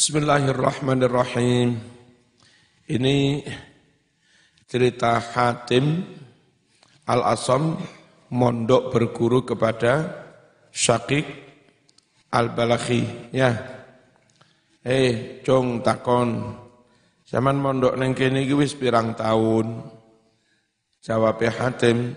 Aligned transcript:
Bismillahirrahmanirrahim. 0.00 1.76
Ini 2.88 3.44
cerita 4.64 5.20
Hatim 5.20 6.00
Al-Asam 7.04 7.76
mondok 8.32 8.96
berguru 8.96 9.44
kepada 9.44 10.08
Syakik 10.72 11.28
Al-Balakhi. 12.32 13.28
Ya. 13.36 13.52
Eh, 14.80 15.44
cung 15.44 15.84
takon. 15.84 16.48
Zaman 17.28 17.60
mondok 17.60 17.92
neng 18.00 18.16
iki 18.16 18.56
wis 18.56 18.72
pirang 18.72 19.12
tahun. 19.12 19.84
Jawab 21.04 21.44
Hatim, 21.44 22.16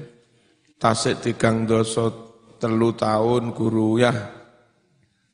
tasik 0.79 1.19
tigang 1.19 1.67
dosa 1.67 2.07
telu 2.63 2.95
tahun 2.95 3.51
guru 3.51 3.99
ya. 3.99 4.42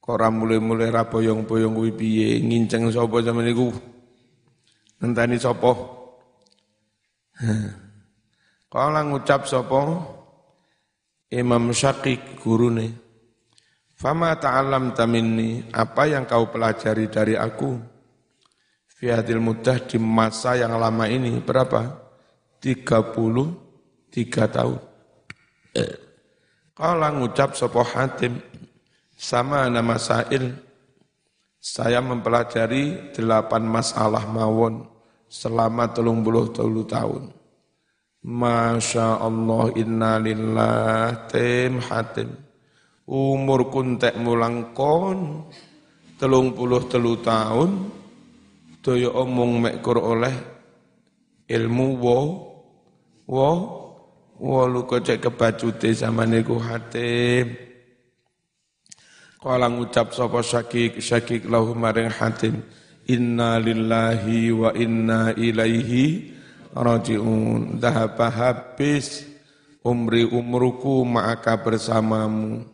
Kora 0.09 0.33
mulai-mulai 0.33 0.89
ra 0.89 1.05
boyong-boyong 1.05 1.77
kuwi 1.77 1.93
piye? 1.93 2.41
Nginceng 2.41 2.89
sapa 2.89 3.21
zaman 3.21 3.45
niku. 3.45 3.69
Ngenteni 4.97 5.37
sapa? 5.37 5.69
Kala 8.73 9.05
ngucap 9.05 9.45
sapa? 9.45 10.01
Imam 11.29 11.69
Syakik 11.69 12.41
gurune. 12.41 12.89
Fama 13.93 14.33
ta'alam 14.33 14.97
taminni 14.97 15.69
apa 15.77 16.09
yang 16.09 16.25
kau 16.25 16.49
pelajari 16.49 17.05
dari 17.13 17.37
aku? 17.37 17.77
Fi 18.89 19.13
hadil 19.13 19.37
mudah 19.37 19.77
di 19.85 20.01
masa 20.01 20.57
yang 20.57 20.73
lama 20.73 21.05
ini 21.05 21.37
berapa? 21.37 21.85
33 22.57 24.25
tahun. 24.57 24.81
Kala 26.73 27.13
ngucap 27.13 27.53
sapa 27.53 27.85
Hatim 27.85 28.48
sama 29.19 29.67
nama 29.67 29.99
Sa'il 29.99 30.55
saya 31.59 31.99
mempelajari 31.99 33.11
delapan 33.11 33.67
masalah 33.67 34.23
mawon 34.23 34.87
selama 35.27 35.91
telung 35.91 36.23
puluh 36.23 36.47
tahun. 36.87 37.35
Masya 38.23 39.19
Allah 39.19 39.75
inna 39.75 40.23
lillah 40.23 41.27
tim 41.27 41.83
hatim 41.83 42.31
umur 43.07 43.67
kuntek 43.67 44.15
mulang 44.15 44.71
kon 44.71 45.51
telung 46.15 46.55
puluh 46.55 46.83
telu 46.87 47.19
tahun 47.19 47.91
daya 48.79 49.11
omong 49.11 49.59
mekur 49.59 49.99
oleh 49.99 50.35
ilmu 51.47 51.87
wo 51.99 52.19
wo 53.27 53.51
wo 54.39 54.59
lu 54.67 54.83
kocek 54.87 55.23
kebacute 55.23 55.91
sama 55.91 56.23
niku 56.27 56.55
hatim 56.59 57.68
kala 59.39 59.71
ngucap 59.71 60.11
sapa 60.11 60.43
syakik 60.43 60.99
syakik 60.99 61.47
lahu 61.47 61.71
maring 61.71 62.11
hatim 62.11 62.59
inna 63.07 63.55
lillahi 63.55 64.51
wa 64.51 64.75
inna 64.75 65.31
ilaihi 65.31 66.35
rajiun. 66.75 67.79
Dahaba 67.79 68.27
habis 68.27 69.23
umri 69.79 70.27
umruku 70.27 71.07
maka 71.07 71.55
bersamamu. 71.55 72.67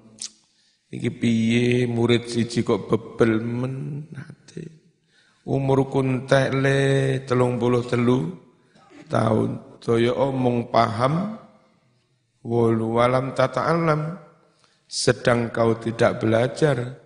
Iki 0.90 1.10
piye 1.22 1.68
murid 1.86 2.26
siji 2.26 2.66
kok 2.66 2.90
bebel 2.90 3.46
men 3.46 4.10
ate 4.18 4.66
umurku 5.46 6.02
entek 6.02 6.50
le 6.50 6.80
telung 7.30 7.62
puluh 7.62 7.86
telu 7.86 8.34
tahun. 9.06 9.78
Daya 9.86 10.18
omong 10.18 10.74
paham 10.74 11.38
walu 12.42 12.98
walam 12.98 13.38
tata 13.38 13.70
alam 13.70 14.18
sedang 14.86 15.50
kau 15.50 15.76
tidak 15.82 16.22
belajar 16.22 17.02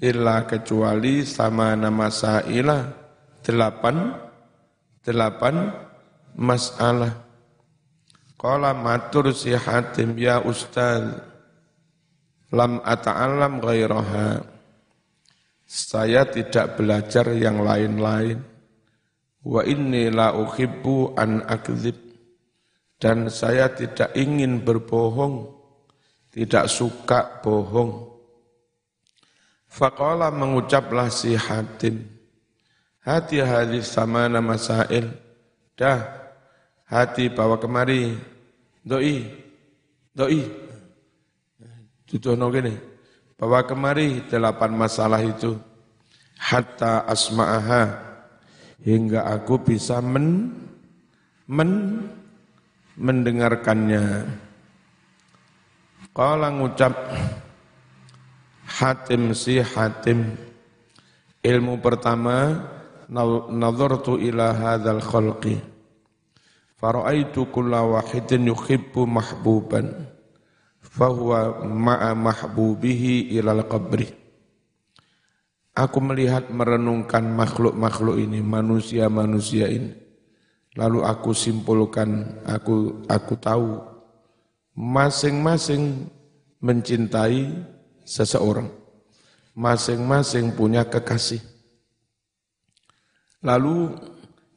illa 0.00 0.48
kecuali 0.48 1.22
sama 1.28 1.76
nama 1.76 2.08
sa'ilah 2.08 2.82
delapan 3.44 4.16
delapan 5.04 5.72
masalah. 6.36 7.28
Qala 8.40 8.72
matur 8.72 9.36
si 9.36 9.52
Hatim 9.52 10.16
ya 10.16 10.40
Ustaz 10.40 11.04
lam 12.50 12.80
ata'alam 12.80 13.60
ghairaha. 13.60 14.40
Saya 15.70 16.26
tidak 16.26 16.80
belajar 16.80 17.30
yang 17.36 17.62
lain-lain. 17.62 18.42
Wa 19.44 19.62
inni 19.64 20.10
la 20.10 20.34
uhibbu 20.34 21.14
an 21.14 21.46
akzib. 21.46 21.96
Dan 23.00 23.32
saya 23.32 23.72
tidak 23.72 24.12
ingin 24.12 24.60
berbohong, 24.60 25.59
tidak 26.30 26.70
suka 26.70 27.42
bohong. 27.42 28.10
Faqala 29.70 30.34
mengucaplah 30.34 31.06
si 31.14 31.38
Hatim, 31.38 32.02
hati 33.06 33.38
hadis 33.38 33.86
sama 33.86 34.26
nama 34.26 34.58
masail. 34.58 35.14
Dah, 35.78 36.02
hati 36.90 37.30
bawa 37.30 37.54
kemari. 37.62 38.18
Doi, 38.82 39.22
doi. 40.10 40.42
Tutuhno 42.10 42.50
gini. 42.50 42.74
Bawa 43.38 43.62
kemari 43.62 44.26
delapan 44.26 44.74
masalah 44.74 45.22
itu. 45.22 45.54
Hatta 46.34 47.06
asma'aha. 47.06 48.10
Hingga 48.82 49.30
aku 49.38 49.62
bisa 49.62 50.02
men, 50.02 50.50
men, 51.46 52.02
mendengarkannya. 52.98 54.26
Kala 56.10 56.50
ngucap 56.50 56.94
Hatim 58.66 59.34
si 59.34 59.62
Hatim 59.62 60.34
ilmu 61.42 61.78
pertama 61.78 62.66
nazartu 63.50 64.18
ila 64.18 64.50
hadzal 64.54 65.02
khalqi 65.02 65.58
Faraitu 66.80 67.46
kulla 67.52 67.84
wahidin 67.84 68.48
yuhibbu 68.48 69.04
mahbuban 69.04 70.10
fahuwa 70.80 71.60
ma'a 71.68 72.16
mahbubihi 72.16 73.36
ilal 73.36 73.68
qabri. 73.68 74.08
Aku 75.76 76.00
melihat 76.00 76.48
merenungkan 76.48 77.22
makhluk-makhluk 77.36 78.16
ini, 78.16 78.40
manusia-manusia 78.40 79.68
ini. 79.68 79.92
Lalu 80.72 81.04
aku 81.04 81.36
simpulkan, 81.36 82.40
aku 82.48 83.04
aku 83.06 83.34
tahu 83.36 83.89
masing-masing 84.80 86.08
mencintai 86.64 87.52
seseorang. 88.00 88.72
Masing-masing 89.52 90.56
punya 90.56 90.88
kekasih. 90.88 91.44
Lalu 93.44 93.92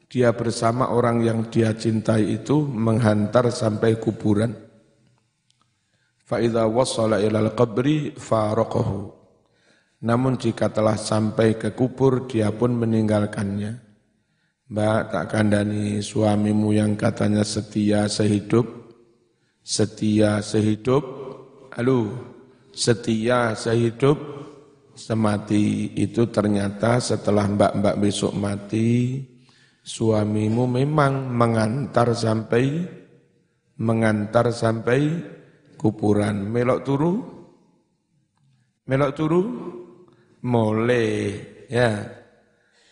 dia 0.08 0.32
bersama 0.32 0.88
orang 0.88 1.20
yang 1.20 1.40
dia 1.52 1.76
cintai 1.76 2.40
itu 2.40 2.64
menghantar 2.64 3.52
sampai 3.52 4.00
kuburan. 4.00 4.56
Fa'idha 6.24 6.64
wassala 6.72 7.20
ilal 7.20 7.52
qabri 7.52 8.16
faraqahu. 8.16 9.12
Namun 10.04 10.40
jika 10.40 10.72
telah 10.72 10.96
sampai 10.96 11.56
ke 11.60 11.72
kubur, 11.76 12.28
dia 12.28 12.48
pun 12.52 12.72
meninggalkannya. 12.76 13.80
Mbak 14.72 15.00
tak 15.12 15.26
kandani 15.32 16.00
suamimu 16.00 16.72
yang 16.72 16.96
katanya 16.96 17.44
setia 17.44 18.08
sehidup, 18.08 18.83
setia 19.64 20.44
sehidup, 20.44 21.02
alu, 21.72 22.12
setia 22.70 23.56
sehidup, 23.56 24.20
semati 24.92 25.96
itu 25.96 26.28
ternyata 26.28 27.00
setelah 27.00 27.48
mbak-mbak 27.48 27.96
besok 27.96 28.36
mati, 28.36 29.24
suamimu 29.80 30.68
memang 30.68 31.32
mengantar 31.32 32.12
sampai 32.12 32.84
mengantar 33.80 34.52
sampai 34.52 35.00
kuburan. 35.80 36.46
Melok 36.46 36.80
turu? 36.84 37.14
Melok 38.84 39.12
turu? 39.16 39.42
Mole 40.44 41.06
ya. 41.72 42.04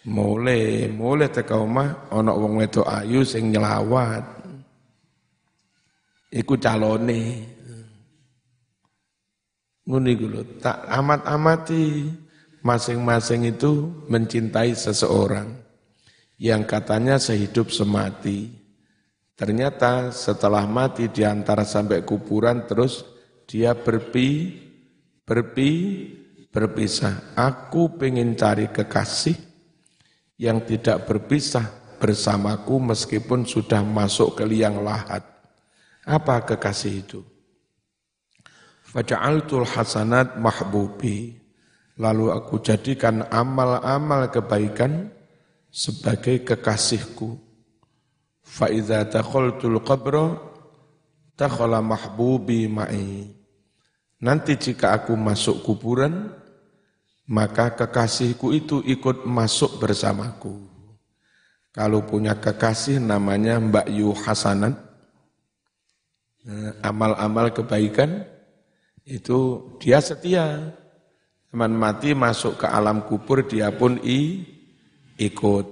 Mole 0.02 0.90
mole 0.90 1.30
teka 1.30 1.62
omah 1.62 2.10
ana 2.10 2.34
wong 2.34 2.58
wedok 2.58 2.90
ayu 2.90 3.22
sing 3.22 3.54
nyelawat 3.54 4.41
iku 6.32 6.56
calone 6.56 7.20
ngono 9.84 10.08
iku 10.08 10.26
tak 10.62 10.88
amat-amati 10.88 12.08
masing-masing 12.62 13.50
itu 13.52 13.90
mencintai 14.06 14.72
seseorang 14.72 15.62
yang 16.42 16.66
katanya 16.66 17.18
sehidup 17.22 17.70
semati. 17.70 18.50
Ternyata 19.38 20.14
setelah 20.14 20.66
mati 20.70 21.10
diantar 21.10 21.66
sampai 21.66 22.06
kuburan 22.06 22.66
terus 22.66 23.02
dia 23.46 23.74
berpi, 23.74 24.54
berpi, 25.26 25.70
berpisah. 26.50 27.34
Aku 27.34 27.98
pengen 27.98 28.38
cari 28.38 28.70
kekasih 28.70 29.34
yang 30.38 30.62
tidak 30.62 31.10
berpisah 31.10 31.66
bersamaku 31.98 32.78
meskipun 32.78 33.46
sudah 33.46 33.82
masuk 33.82 34.38
ke 34.38 34.44
liang 34.46 34.82
lahat. 34.82 35.31
Apa 36.02 36.42
kekasih 36.42 36.94
itu? 37.06 37.20
Faja'altul 38.90 39.64
hasanat 39.64 40.36
mahbubi. 40.36 41.38
lalu 42.00 42.32
aku 42.32 42.58
jadikan 42.64 43.22
amal-amal 43.28 44.26
kebaikan 44.32 45.12
sebagai 45.68 46.40
kekasihku. 46.42 47.36
Fa 48.42 48.66
idza 48.72 49.06
dakhaltul 49.06 49.78
qabra 49.84 50.34
dakhala 51.36 51.84
mahbubi 51.84 52.66
ma'i. 52.66 53.28
Nanti 54.24 54.56
jika 54.56 54.96
aku 54.96 55.14
masuk 55.14 55.62
kuburan, 55.62 56.32
maka 57.28 57.76
kekasihku 57.76 58.50
itu 58.54 58.80
ikut 58.82 59.28
masuk 59.28 59.78
bersamaku. 59.78 60.58
Kalau 61.72 62.04
punya 62.04 62.36
kekasih 62.36 63.00
namanya 63.00 63.56
Mbak 63.56 63.86
Yu 63.88 64.12
Hasanat, 64.12 64.91
amal-amal 66.82 67.54
kebaikan 67.54 68.26
itu 69.06 69.70
dia 69.82 69.98
setia. 70.02 70.74
Teman 71.52 71.76
mati 71.76 72.16
masuk 72.16 72.64
ke 72.64 72.66
alam 72.66 73.04
kubur 73.04 73.44
dia 73.44 73.68
pun 73.68 74.00
i, 74.00 74.40
ikut. 75.20 75.66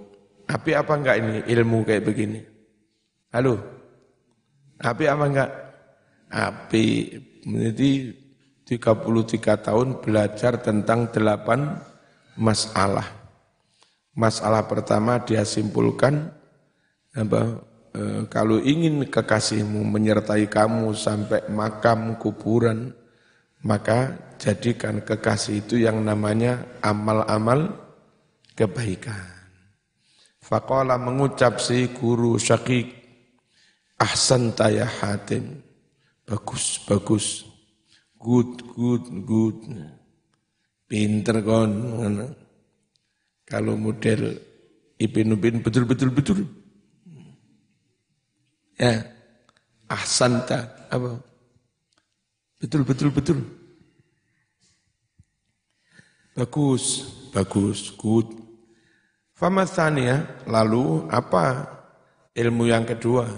Tapi 0.45 0.77
apa 0.77 0.93
enggak 0.93 1.17
ini 1.17 1.35
ilmu 1.49 1.89
kayak 1.89 2.05
begini? 2.05 2.41
Halo? 3.33 3.57
Api 4.77 5.05
apa 5.09 5.25
enggak? 5.25 5.51
Api. 6.29 6.87
Jadi 7.49 7.91
33 8.69 9.67
tahun 9.67 9.89
belajar 10.05 10.61
tentang 10.61 11.09
delapan 11.09 11.81
masalah. 12.37 13.09
Masalah 14.13 14.69
pertama 14.69 15.23
dia 15.25 15.49
simpulkan 15.49 16.29
apa, 17.17 17.63
e, 17.95 18.27
kalau 18.31 18.59
ingin 18.63 19.07
kekasihmu 19.07 19.83
menyertai 19.87 20.47
kamu 20.47 20.95
sampai 20.95 21.47
makam 21.51 22.17
kuburan, 22.17 22.95
maka 23.63 24.17
jadikan 24.41 25.05
kekasih 25.05 25.63
itu 25.67 25.85
yang 25.85 26.01
namanya 26.01 26.65
amal-amal 26.81 27.77
kebaikan. 28.57 29.41
Faqala 30.41 30.99
mengucap 30.99 31.63
si 31.63 31.93
guru 31.95 32.35
syakik, 32.41 32.91
ahsan 34.01 34.51
ya 34.57 34.89
hatim. 34.89 35.63
Bagus, 36.27 36.83
bagus. 36.87 37.47
Good, 38.19 38.63
good, 38.75 39.05
good. 39.27 39.59
Pinter 40.91 41.43
kon. 41.43 41.73
Kalau 43.47 43.75
model 43.75 44.39
Ibn 45.01 45.35
Ubin 45.35 45.63
betul-betul 45.65 46.11
betul. 46.15 46.39
Ya, 48.81 49.05
ahsanta 49.93 50.89
apa? 50.89 51.21
Betul, 52.57 52.81
betul, 52.89 53.13
betul. 53.13 53.45
Bagus, 56.33 57.05
bagus, 57.29 57.93
good. 57.93 58.25
Famasania, 59.37 60.25
lalu 60.49 61.05
apa 61.13 61.69
ilmu 62.33 62.73
yang 62.73 62.89
kedua? 62.89 63.29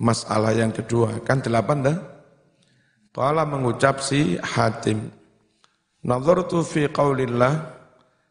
Masalah 0.00 0.56
yang 0.56 0.72
kedua, 0.72 1.20
kan 1.28 1.44
delapan 1.44 1.84
dah? 1.84 1.98
Kala 3.12 3.44
mengucap 3.44 4.00
si 4.00 4.40
Hatim, 4.40 5.12
Nazartu 6.00 6.64
fi 6.64 6.88
qawlillah, 6.88 7.52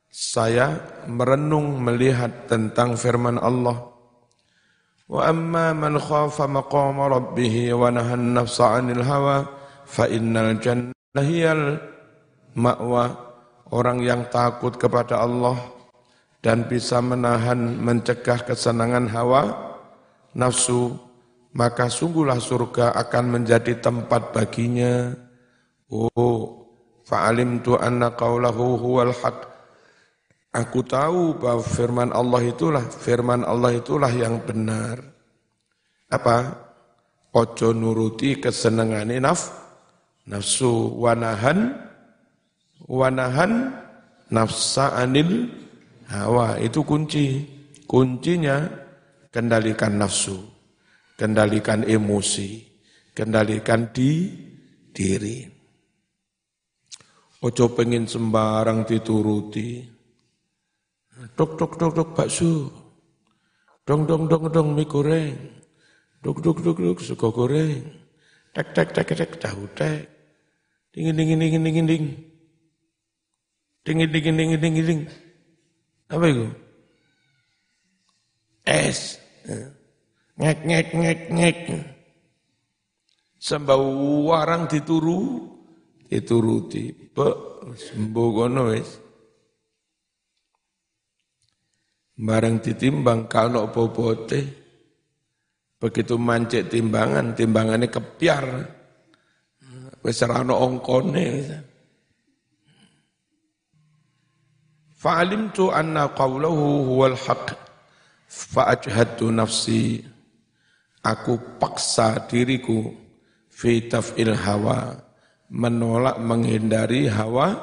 saya 0.10 0.82
merenung 1.06 1.78
melihat 1.78 2.50
tentang 2.50 2.98
firman 2.98 3.38
Allah. 3.38 3.99
Khafa 5.10 6.46
maqama 6.46 7.10
rabbih 7.10 7.74
wa 7.74 7.90
nahan 7.90 8.38
nafsa 8.38 8.78
'anil 8.78 9.02
hawa 9.02 9.42
fa 9.82 10.06
innal 10.06 10.54
jannah 10.62 11.26
hiyal 11.26 11.82
ma'wa. 12.54 13.26
Orang 13.70 14.02
yang 14.02 14.30
takut 14.34 14.74
kepada 14.78 15.22
Allah 15.22 15.58
dan 16.42 16.66
bisa 16.66 17.02
menahan 17.06 17.78
mencegah 17.78 18.42
kesenangan 18.42 19.06
hawa 19.14 19.46
nafsu 20.34 20.98
maka 21.54 21.86
sungguhlah 21.86 22.42
surga 22.42 22.98
akan 22.98 23.38
menjadi 23.38 23.78
tempat 23.78 24.34
baginya. 24.34 25.14
Oh 25.90 26.66
fa'alim 27.06 27.62
tu 27.66 27.78
anna 27.78 28.14
qawlahu 28.14 28.78
huwal 28.78 29.14
haq 29.14 29.50
aku 30.60 30.84
tahu 30.84 31.40
bahwa 31.40 31.64
firman 31.64 32.12
Allah 32.12 32.44
itulah 32.44 32.84
firman 32.84 33.48
Allah 33.48 33.80
itulah 33.80 34.12
yang 34.12 34.44
benar. 34.44 35.00
Apa? 36.12 36.68
Ojo 37.34 37.72
nuruti 37.72 38.42
kesenangane 38.42 39.22
naf 39.22 39.50
nafsu. 40.28 40.98
Wanahan 40.98 41.78
wanahan 42.86 43.74
nafsa 44.34 44.98
anil 44.98 45.50
hawa. 46.10 46.58
Itu 46.60 46.84
kunci. 46.84 47.58
Kuncinya 47.90 48.70
kendalikan 49.34 49.98
nafsu. 49.98 50.38
Kendalikan 51.18 51.86
emosi. 51.86 52.66
Kendalikan 53.14 53.90
di 53.94 54.30
diri. 54.94 55.60
Ojo 57.40 57.72
pengen 57.72 58.04
sembarang 58.04 58.84
dituruti 58.84 59.99
dok 61.38 61.52
dok 61.60 61.74
dok 61.80 61.92
dok 61.96 62.10
bakso 62.16 62.72
dong 63.88 64.08
dong 64.10 64.28
dong 64.32 64.46
dong 64.54 64.70
mie 64.76 64.88
goreng 64.88 65.36
dok 66.24 66.38
dok 66.44 66.58
dok 66.64 66.78
dok 66.80 67.00
sego 67.04 67.30
goreng 67.32 67.84
tek 68.56 68.68
tek 68.76 68.90
tek 68.96 69.10
tek 69.18 69.32
tahu 69.40 69.66
tek 69.76 70.20
Dingin, 70.90 71.14
dingin, 71.16 71.38
dingin, 71.40 71.64
dingin, 71.64 71.86
dingin. 71.86 72.06
Dingin, 73.86 74.10
dingin, 74.10 74.36
dingin, 74.38 74.60
dingin, 74.60 74.86
dingin. 74.90 75.08
Apa 76.10 76.26
itu? 76.26 76.48
Es. 78.66 79.22
Ngek, 80.42 80.60
ngek, 80.66 80.88
ngek, 80.98 81.20
ngek. 81.30 81.58
Sembau 83.38 83.86
warang 84.34 84.66
dituru, 84.66 85.46
dituruti. 86.10 86.90
Be, 87.14 87.28
sembuh 87.78 88.30
kono 88.34 88.74
wis. 88.74 88.90
Barang 92.20 92.60
ditimbang 92.60 93.32
kalau 93.32 93.72
bobote, 93.72 94.44
begitu 95.80 96.20
mancet 96.20 96.68
timbangan, 96.68 97.32
timbangannya 97.32 97.88
kepiar. 97.88 98.76
Ana 100.04 100.52
angkane. 100.52 101.28
Fa'alimtu 105.00 105.72
anna 105.72 106.12
qawluhu 106.12 106.92
huwal 106.92 107.16
haq. 107.16 107.56
Fa'ajhadtu 108.28 109.32
nafsi. 109.32 110.04
Aku 111.00 111.40
paksa 111.56 112.28
diriku 112.28 112.92
fi 113.48 113.88
taf'il 113.88 114.36
hawa. 114.36 114.92
Menolak 115.56 116.20
menghindari 116.20 117.08
hawa 117.08 117.56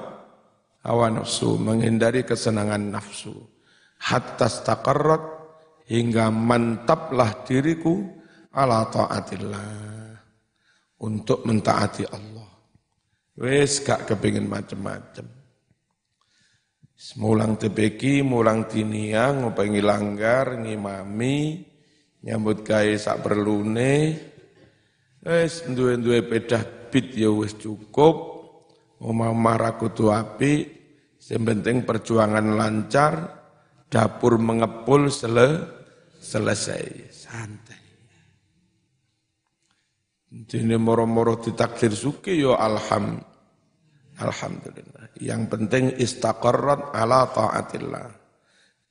hawa 0.81 1.07
nafsu 1.13 1.61
menghindari 1.61 2.25
kesenangan 2.25 2.91
nafsu 2.91 3.56
hatta 4.07 4.47
staqarrat 4.47 5.25
hingga 5.91 6.31
mantaplah 6.31 7.43
diriku 7.43 8.07
ala 8.55 8.87
taatillah 8.87 10.15
untuk 11.03 11.43
mentaati 11.43 12.05
Allah. 12.07 12.51
Wes 13.37 13.85
gak 13.85 14.09
kepingin 14.09 14.49
macam-macam. 14.49 15.27
Mulang 17.21 17.61
tebeki, 17.61 18.25
mulang 18.25 18.65
tinia, 18.65 19.29
ngopengi 19.29 19.85
langgar, 19.85 20.57
ngimami, 20.57 21.61
nyambut 22.25 22.65
gawe 22.65 22.97
sak 22.97 23.21
perlune. 23.21 24.17
Wes 25.21 25.69
duwe-duwe 25.69 26.25
pedah 26.25 26.89
bit 26.89 27.13
ya 27.13 27.29
wes 27.29 27.53
cukup. 27.61 28.33
Omah 28.97 29.61
raku 29.61 29.93
tu 29.93 30.09
api, 30.09 30.65
yang 31.21 31.85
perjuangan 31.85 32.57
lancar, 32.57 33.15
dapur 33.87 34.39
mengepul 34.39 35.09
sele, 35.09 35.65
selesai. 36.19 36.85
Santai. 37.13 37.87
Jadi 40.27 40.77
moro-moro 40.77 41.39
ditakdir 41.41 41.95
suki 41.95 42.37
yo 42.37 42.59
ya 42.59 42.69
alham. 42.69 43.23
Alhamdulillah. 44.17 45.17
Yang 45.21 45.43
penting 45.49 45.85
istaqarrat 45.97 46.93
ala 46.93 47.29
taatillah. 47.31 48.09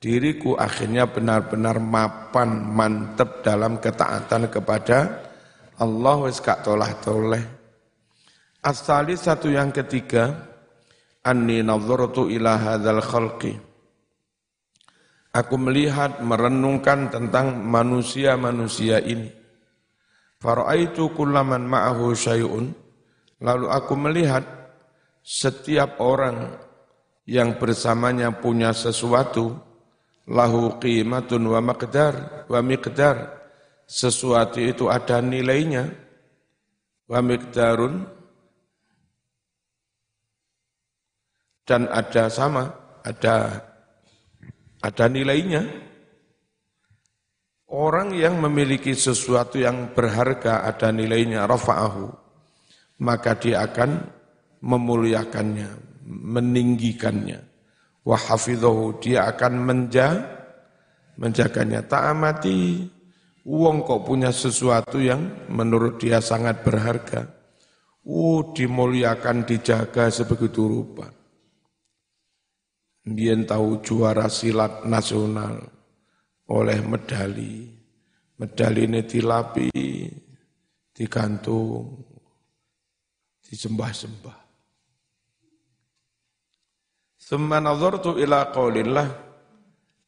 Diriku 0.02 0.54
akhirnya 0.54 1.10
benar-benar 1.10 1.82
mapan, 1.82 2.62
mantep 2.62 3.42
dalam 3.42 3.82
ketaatan 3.82 4.54
kepada 4.54 5.26
Allah 5.82 6.16
wis 6.30 6.38
gak 6.40 6.62
tolah 6.62 6.94
toleh. 7.02 7.42
Asali 8.62 9.18
satu 9.18 9.50
yang 9.50 9.74
ketiga, 9.74 10.30
anni 11.26 11.66
nazartu 11.66 12.30
ila 12.30 12.54
hadzal 12.58 13.02
khalqi. 13.02 13.65
Aku 15.36 15.60
melihat, 15.60 16.24
merenungkan 16.24 17.12
tentang 17.12 17.60
manusia-manusia 17.60 19.04
ini. 19.04 19.28
Faraitu 20.40 21.12
kullaman 21.12 21.68
ma'ahu 21.68 22.16
syai'un. 22.16 22.72
Lalu 23.44 23.68
aku 23.68 24.00
melihat 24.00 24.48
setiap 25.20 26.00
orang 26.00 26.56
yang 27.28 27.60
bersamanya 27.60 28.32
punya 28.32 28.72
sesuatu 28.72 29.60
lahu 30.32 30.80
qimatun 30.80 31.44
wa 31.52 31.60
maqdar 31.60 32.48
wa 32.48 32.64
miqdar. 32.64 33.36
Sesuatu 33.84 34.64
itu 34.64 34.88
ada 34.88 35.20
nilainya. 35.20 35.92
Wa 37.12 37.20
miqdarun. 37.20 38.08
Dan 41.68 41.92
ada 41.92 42.32
sama 42.32 42.72
ada 43.04 43.60
ada 44.86 45.10
nilainya 45.10 45.66
orang 47.74 48.14
yang 48.14 48.38
memiliki 48.38 48.94
sesuatu 48.94 49.58
yang 49.58 49.98
berharga 49.98 50.70
ada 50.70 50.94
nilainya 50.94 51.50
rafa'ahu 51.50 52.14
maka 53.02 53.34
dia 53.36 53.66
akan 53.66 54.06
memuliakannya 54.62 55.86
meninggikannya. 56.06 57.42
Wa 58.06 58.18
hafidhahu, 58.18 59.02
dia 59.02 59.26
akan 59.26 59.54
menja, 59.58 60.22
menjaganya. 61.18 61.82
Tak 61.82 62.14
amati, 62.14 62.86
uang 63.42 63.82
kok 63.82 64.06
punya 64.06 64.30
sesuatu 64.30 65.02
yang 65.02 65.50
menurut 65.50 65.98
dia 65.98 66.22
sangat 66.22 66.62
berharga. 66.62 67.26
Oh, 68.06 68.54
dimuliakan, 68.54 69.50
dijaga 69.50 70.14
sebegitu 70.14 70.70
rupa. 70.70 71.10
Dia 73.06 73.38
tahu 73.46 73.86
juara 73.86 74.26
silat 74.26 74.82
nasional 74.90 75.62
oleh 76.50 76.82
medali. 76.82 77.70
Medali 78.36 78.82
ini 78.90 79.06
dilapi, 79.06 79.70
digantung, 80.92 82.02
disembah-sembah. 83.46 84.38
Thumma 87.26 87.58
nazartu 87.62 88.18
ila 88.18 88.50
qaulillah. 88.50 89.08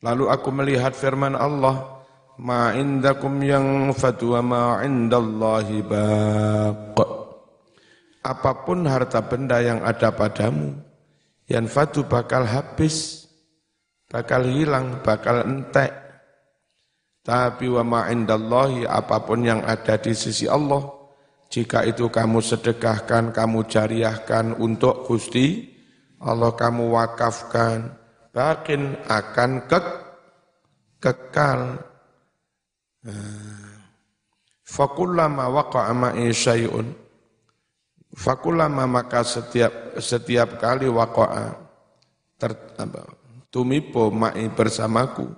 Lalu 0.02 0.26
aku 0.30 0.50
melihat 0.54 0.94
firman 0.94 1.34
Allah, 1.34 2.06
ma 2.38 2.74
indakum 2.78 3.42
yang 3.42 3.94
fatwa 3.94 4.42
ma 4.42 4.64
indallahi 4.86 5.82
baq. 5.86 7.10
Apa 8.22 8.52
pun 8.68 8.86
harta 8.86 9.24
benda 9.24 9.64
yang 9.64 9.82
ada 9.82 10.14
padamu, 10.14 10.78
yang 11.48 11.66
fatu 11.72 12.04
bakal 12.04 12.44
habis, 12.44 13.28
bakal 14.12 14.44
hilang, 14.46 15.00
bakal 15.02 15.44
entek. 15.48 15.92
Tapi 17.24 17.68
wa 17.68 17.84
ma 17.84 18.02
indallahi 18.08 18.88
apa 18.88 19.20
pun 19.24 19.44
yang 19.44 19.60
ada 19.64 20.00
di 20.00 20.16
sisi 20.16 20.48
Allah, 20.48 20.84
jika 21.48 21.84
itu 21.84 22.08
kamu 22.08 22.40
sedekahkan, 22.40 23.36
kamu 23.36 23.68
jariahkan 23.68 24.56
untuk 24.60 25.08
Gusti 25.08 25.76
Allah 26.18 26.50
kamu 26.58 26.98
wakafkan, 26.98 27.94
bakin 28.34 28.98
akan 29.06 29.52
ke, 29.70 29.80
kekal. 30.98 31.78
Fakullama 34.68 35.48
waqa'a 35.54 35.94
ma'i 35.94 36.34
syai'un. 36.34 37.07
Fakullama 38.18 38.90
maka 38.90 39.22
setiap 39.22 40.02
setiap 40.02 40.58
kali 40.58 40.90
waqa'a 40.90 41.54
ter, 42.42 42.52
apa, 42.82 43.06
tumipo 43.54 44.10
ma'i 44.10 44.50
bersamaku. 44.50 45.30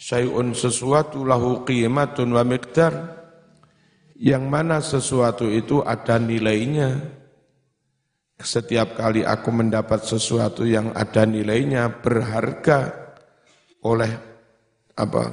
Syai'un 0.00 0.56
sesuatu 0.56 1.28
lahu 1.28 1.60
qimatun 1.68 2.32
wa 2.32 2.40
miqdar. 2.40 3.20
Yang 4.16 4.44
mana 4.48 4.80
sesuatu 4.80 5.48
itu 5.48 5.80
ada 5.80 6.20
nilainya, 6.20 7.20
setiap 8.40 8.96
kali 8.96 9.20
aku 9.24 9.48
mendapat 9.52 10.04
sesuatu 10.04 10.64
yang 10.64 10.92
ada 10.96 11.28
nilainya 11.28 12.00
berharga 12.00 12.96
oleh 13.84 14.12
apa 14.96 15.24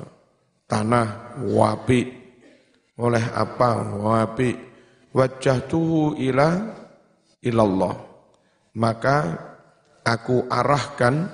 tanah 0.67 1.39
wapi 1.47 2.01
oleh 3.00 3.24
apa 3.31 3.69
wapi 3.95 4.66
wajah 5.17 5.65
tuhu 5.65 6.13
ila 6.21 6.77
ilallah. 7.41 7.97
Maka 8.77 9.17
aku 10.05 10.45
arahkan 10.45 11.25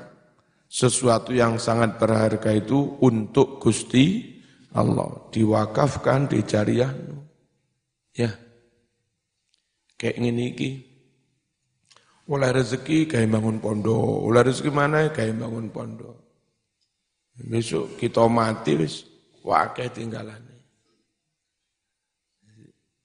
sesuatu 0.71 1.35
yang 1.35 1.59
sangat 1.59 1.99
berharga 1.99 2.55
itu 2.55 2.95
untuk 3.03 3.59
Gusti 3.59 4.39
Allah. 4.71 5.27
Diwakafkan 5.27 6.31
di 6.31 6.39
jariah 6.47 6.91
ya. 8.15 8.31
Kayak 9.99 10.17
ini 10.23 10.45
iki. 10.55 10.71
Oleh 12.23 12.55
rezeki 12.55 13.11
kayak 13.11 13.35
bangun 13.35 13.59
pondok, 13.59 14.31
oleh 14.31 14.47
rezeki 14.47 14.71
mana? 14.71 15.11
Kayak 15.11 15.43
bangun 15.43 15.67
pondok. 15.67 16.15
Besok 17.35 17.99
kita 17.99 18.23
mati 18.31 18.79
wis. 18.79 19.03
Wakil 19.43 19.91
tinggalan. 19.91 20.52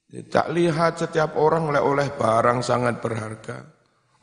Tak 0.09 0.49
lihat 0.49 0.97
setiap 0.97 1.37
orang 1.37 1.69
oleh-oleh 1.69 2.09
barang 2.17 2.65
sangat 2.65 2.97
berharga. 2.97 3.61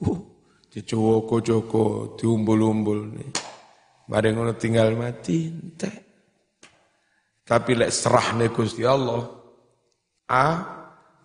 Uh, 0.03 0.19
dijogo-jogo, 0.67 2.19
diumbul-umbul 2.19 3.15
nih. 3.15 3.31
Bareng 4.11 4.35
ngono 4.35 4.59
tinggal 4.59 4.99
mati. 4.99 5.47
Tapi 7.47 7.71
lek 7.79 7.95
serah 7.95 8.35
nih 8.35 8.51
Gusti 8.51 8.83
Allah, 8.83 9.23
ah, 10.27 10.59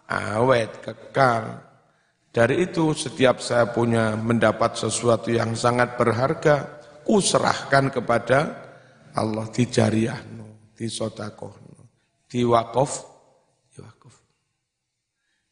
awet, 0.06 0.86
kekal. 0.86 1.58
Dari 2.32 2.64
itu 2.64 2.94
setiap 2.94 3.42
saya 3.42 3.74
punya 3.74 4.14
mendapat 4.14 4.78
sesuatu 4.78 5.34
yang 5.34 5.58
sangat 5.58 5.98
berharga, 5.98 6.80
ku 7.02 7.18
serahkan 7.18 7.90
kepada 7.90 8.40
Allah 9.18 9.50
di 9.50 9.66
jariahno, 9.68 10.72
di 10.78 10.88
wakof, 10.88 11.58
di 12.30 12.46
wakof. 12.46 13.11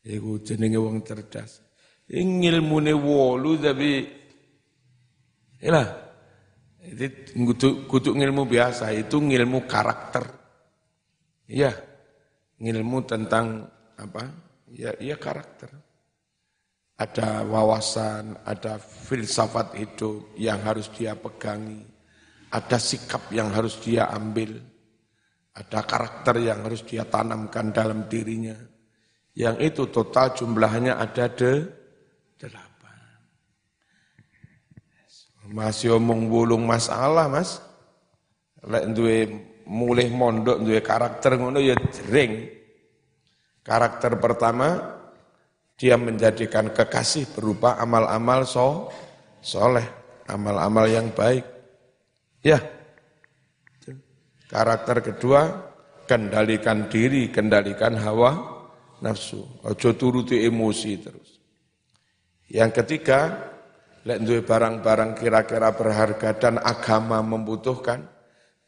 Iku 0.05 0.39
jenenge 0.43 0.79
wong 0.79 1.03
cerdas. 1.03 1.63
Ngilmune 2.09 2.93
wolu 2.95 3.59
tapi 3.59 4.17
Ilah, 5.59 5.91
itu 6.79 7.83
kutuk 7.83 8.15
ilmu 8.15 8.47
biasa, 8.47 8.95
itu 8.95 9.19
ilmu 9.19 9.67
karakter. 9.67 10.23
Iya, 11.51 11.75
ilmu 12.63 13.03
tentang 13.03 13.67
apa? 13.99 14.23
Ya, 14.71 14.95
ya 15.03 15.19
karakter 15.19 15.67
ada 16.99 17.47
wawasan, 17.47 18.35
ada 18.43 18.75
filsafat 18.75 19.71
hidup 19.79 20.35
yang 20.35 20.59
harus 20.67 20.91
dia 20.91 21.15
pegangi, 21.15 21.79
ada 22.51 22.75
sikap 22.75 23.31
yang 23.31 23.55
harus 23.55 23.79
dia 23.79 24.11
ambil, 24.11 24.59
ada 25.55 25.79
karakter 25.87 26.43
yang 26.43 26.67
harus 26.67 26.83
dia 26.83 27.07
tanamkan 27.07 27.71
dalam 27.71 28.11
dirinya. 28.11 28.59
Yang 29.39 29.57
itu 29.71 29.83
total 29.87 30.35
jumlahnya 30.35 30.99
ada 30.99 31.31
de 31.31 31.63
delapan. 32.35 32.99
Masih 35.47 35.95
omong 35.95 36.27
bulung 36.27 36.67
masalah 36.67 37.31
mas. 37.31 37.63
Lek 38.67 38.91
duwe 38.91 39.31
mulih 39.63 40.11
mondok 40.11 40.59
duwe 40.59 40.83
karakter 40.83 41.39
ngono 41.39 41.63
ya 41.63 41.71
jering. 41.79 42.51
Karakter 43.63 44.19
pertama 44.19 44.99
dia 45.79 45.95
menjadikan 45.95 46.75
kekasih 46.75 47.31
berupa 47.31 47.79
amal-amal 47.79 48.43
so, 48.43 48.91
soleh, 49.39 49.87
amal-amal 50.27 50.83
yang 50.83 51.15
baik. 51.15 51.47
Ya, 52.43 52.59
karakter 54.51 54.99
kedua, 54.99 55.71
kendalikan 56.03 56.91
diri, 56.91 57.31
kendalikan 57.31 57.95
hawa 57.95 58.58
nafsu. 59.01 59.43
Ojo 59.65 59.89
turuti 59.95 60.43
emosi 60.43 60.91
terus. 60.99 61.29
Yang 62.49 62.83
ketiga, 62.83 63.19
lek 64.03 64.25
duwe 64.25 64.41
barang-barang 64.41 65.17
kira-kira 65.17 65.75
berharga 65.75 66.29
dan 66.37 66.55
agama 66.57 67.21
membutuhkan, 67.21 68.09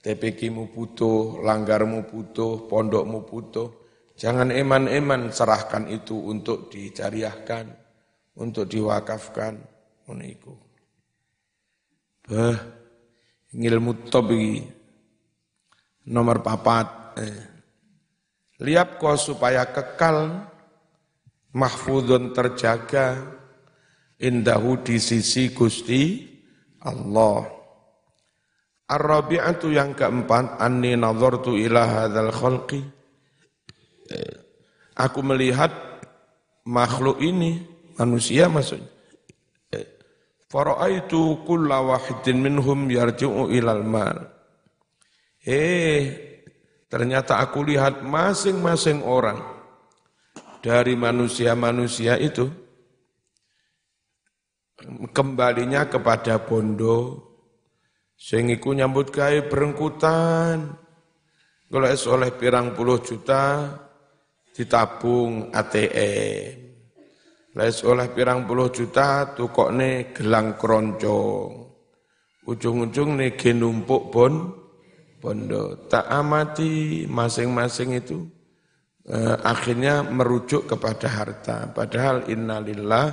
TPK-mu 0.02 0.70
butuh, 0.74 1.42
langgarmu 1.42 2.06
butuh, 2.10 2.70
pondokmu 2.70 3.26
butuh, 3.26 3.82
Jangan 4.22 4.54
eman-eman 4.54 5.34
serahkan 5.34 5.90
itu 5.90 6.14
untuk 6.14 6.70
dicariahkan, 6.70 7.74
untuk 8.38 8.70
diwakafkan. 8.70 9.58
Uniku. 10.06 10.54
Bah, 12.30 12.58
ngilmu 13.50 14.14
top 14.14 14.30
Nomor 16.06 16.38
papat. 16.46 17.18
Eh. 17.18 17.51
Lihat 18.62 19.02
kau 19.02 19.18
supaya 19.18 19.66
kekal, 19.74 20.46
mahfudun 21.58 22.30
terjaga, 22.32 23.18
indahu 24.22 24.86
di 24.86 25.02
sisi 25.02 25.50
Gusti 25.50 26.30
Allah. 26.86 27.50
Ar-rabi'atu 28.86 29.74
yang 29.74 29.98
keempat, 29.98 30.62
anni 30.62 30.94
nazartu 30.94 31.58
ila 31.58 32.06
hadzal 32.06 32.30
khalqi 32.30 32.82
Aku 35.00 35.24
melihat 35.24 35.72
makhluk 36.68 37.18
ini, 37.24 37.66
manusia 37.98 38.52
maksudnya, 38.52 38.92
Fara'aitu 40.52 41.48
kulla 41.48 41.80
wahidin 41.80 42.44
minhum 42.44 42.92
yarji'u 42.92 43.48
ilal 43.56 43.88
mal. 43.88 44.28
Eh, 45.48 46.31
ternyata 46.92 47.40
aku 47.40 47.64
lihat 47.64 48.04
masing-masing 48.04 49.00
orang 49.08 49.40
dari 50.60 51.00
manusia-manusia 51.00 52.20
itu 52.20 52.52
kembalinya 55.16 55.88
kepada 55.88 56.44
bondo 56.44 57.24
sing 58.20 58.52
iku 58.52 58.76
nyambut 58.76 59.16
gawe 59.16 59.48
berengkutan 59.48 60.76
kalau 61.72 61.88
oleh 61.88 62.32
pirang 62.36 62.76
puluh 62.76 63.00
juta 63.00 63.72
ditabung 64.52 65.56
ATM 65.56 66.72
Les 67.52 67.84
oleh 67.84 68.08
pirang 68.16 68.48
puluh 68.48 68.72
juta 68.72 69.36
tukokne 69.36 70.16
gelang 70.16 70.56
keroncong. 70.56 71.52
Ujung-ujung 72.48 73.20
nih 73.20 73.36
genumpuk 73.36 74.08
bon 74.08 74.61
bondo. 75.22 75.86
Tak 75.86 76.10
amati 76.10 77.06
masing-masing 77.06 78.02
itu 78.02 78.26
eh, 79.06 79.38
akhirnya 79.46 80.02
merujuk 80.02 80.66
kepada 80.66 81.08
harta. 81.08 81.70
Padahal 81.70 82.26
innalillah 82.26 83.08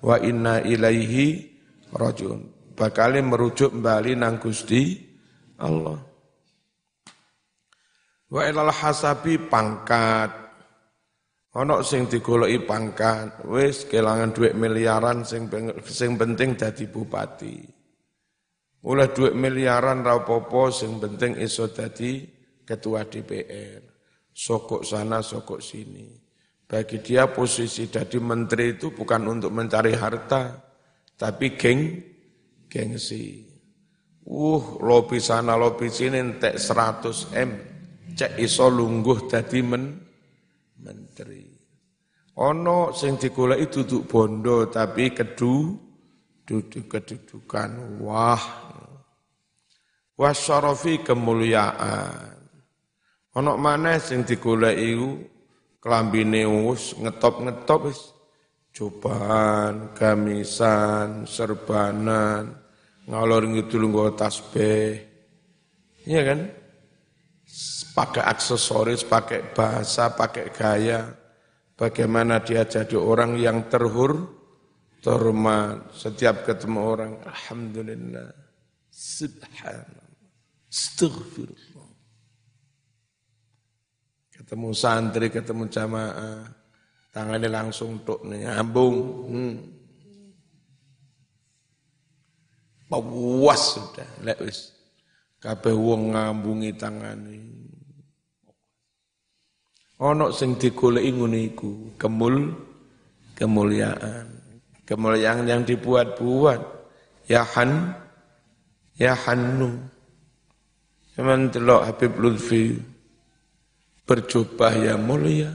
wa 0.00 0.16
inna 0.16 0.64
ilaihi 0.64 1.52
rajun. 1.92 2.48
Bakal 2.72 3.20
merujuk 3.20 3.76
kembali 3.76 4.16
nang 4.16 4.40
Gusti 4.40 4.96
Allah. 5.60 6.00
Wa 8.32 8.48
ilal 8.48 8.72
hasabi 8.72 9.36
pangkat 9.36 10.42
Ono 11.52 11.84
sing 11.84 12.08
digoloki 12.08 12.64
pangkat, 12.64 13.44
wis 13.44 13.84
kelangan 13.84 14.32
duit 14.32 14.56
miliaran 14.56 15.20
sing 15.20 15.52
sing 15.84 16.16
penting 16.16 16.56
dadi 16.56 16.88
bupati. 16.88 17.60
Oleh 18.82 19.14
duit 19.14 19.38
miliaran 19.38 20.02
ra 20.02 20.18
apa 20.18 20.62
sing 20.74 20.98
penting 20.98 21.38
iso 21.38 21.70
dadi 21.70 22.26
ketua 22.66 23.06
DPR. 23.06 23.82
Sokok 24.32 24.82
sana, 24.82 25.22
sokok 25.22 25.62
sini. 25.62 26.08
Bagi 26.66 27.04
dia 27.04 27.28
posisi 27.28 27.86
jadi 27.86 28.16
menteri 28.18 28.74
itu 28.74 28.90
bukan 28.90 29.28
untuk 29.28 29.52
mencari 29.52 29.92
harta, 29.92 30.56
tapi 31.14 31.54
geng, 31.54 32.00
gengsi. 32.66 33.44
Uh, 34.24 34.80
lobi 34.80 35.20
sana, 35.20 35.54
lobi 35.54 35.92
sini, 35.92 36.18
entek 36.18 36.56
100 36.56 37.38
M. 37.38 37.50
Cek 38.16 38.40
iso 38.40 38.66
lungguh 38.72 39.28
dadi 39.28 39.60
men, 39.60 39.84
menteri. 40.80 41.44
Ono 42.40 42.96
sing 42.96 43.20
digoleki 43.20 43.68
duduk 43.68 44.08
bondo 44.08 44.72
tapi 44.72 45.12
kedu 45.12 45.76
duduk 46.48 46.88
kedudukan. 46.88 48.00
Wah. 48.00 48.71
Wasyarafi 50.16 51.02
kemuliaan. 51.02 52.36
Ono 53.32 53.56
mana 53.56 53.96
sing 53.96 54.28
digoleki 54.28 54.84
iku 54.92 55.10
klambine 55.80 56.44
wis 56.68 56.92
ngetop-ngetop 57.00 57.88
wis 57.88 58.12
coban, 58.76 59.96
gamisan, 59.96 61.24
serbanan, 61.24 62.52
ngalor 63.08 63.48
ngidul 63.48 63.88
nggo 63.88 64.12
tasbih. 64.12 65.00
Iya 66.04 66.20
kan? 66.28 66.40
pakai 67.92 68.24
aksesoris, 68.24 69.04
pakai 69.04 69.52
bahasa, 69.52 70.12
pakai 70.16 70.48
gaya. 70.50 71.12
Bagaimana 71.76 72.40
dia 72.40 72.64
jadi 72.64 72.96
orang 72.96 73.36
yang 73.36 73.68
terhur, 73.68 74.28
terhormat. 75.04 75.92
Setiap 75.92 76.48
ketemu 76.48 76.80
orang, 76.80 77.12
Alhamdulillah, 77.26 78.32
Subhanallah, 78.92 80.01
Astaghfirullah. 80.72 81.88
Ketemu 84.32 84.72
santri, 84.72 85.28
ketemu 85.28 85.68
jamaah, 85.68 86.48
tangannya 87.12 87.52
langsung 87.52 88.00
tuk 88.00 88.24
nyambung. 88.24 88.96
Hmm. 89.28 89.54
Puas 92.88 93.76
sudah, 93.76 94.08
lek 94.24 94.40
wis. 94.44 94.72
Kabeh 95.40 95.76
wong 95.76 96.16
ngambungi 96.16 96.72
tangane. 96.76 97.36
Ono 100.00 100.32
sing 100.32 100.56
digoleki 100.56 101.12
ngene 101.12 101.38
iku, 101.52 101.92
kemul 102.00 102.52
kemuliaan. 103.36 104.28
Kemuliaan 104.88 105.48
yang 105.48 105.62
dibuat-buat. 105.64 106.60
Ya 107.28 107.44
Han, 107.56 107.96
ya. 108.98 109.14
Cuman 111.12 111.52
delok 111.52 111.84
Habib 111.88 112.12
Lutfi 112.16 112.72
berjubah 114.08 114.72
ya 114.76 114.94
mulia. 114.96 115.52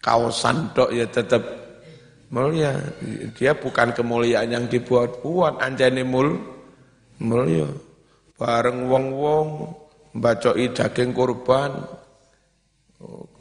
Kaosan 0.00 0.72
dok 0.76 0.92
ya 0.92 1.08
tetap 1.08 1.44
mulia. 2.32 2.76
Dia 3.36 3.56
bukan 3.56 3.92
kemuliaan 3.96 4.52
yang 4.52 4.64
dibuat-buat, 4.68 5.60
anjane 5.60 6.04
mul 6.04 6.40
mulia. 7.20 7.68
Bareng 8.34 8.90
wong-wong 8.90 9.48
mbacoi 10.16 10.72
daging 10.72 11.14
kurban, 11.16 11.72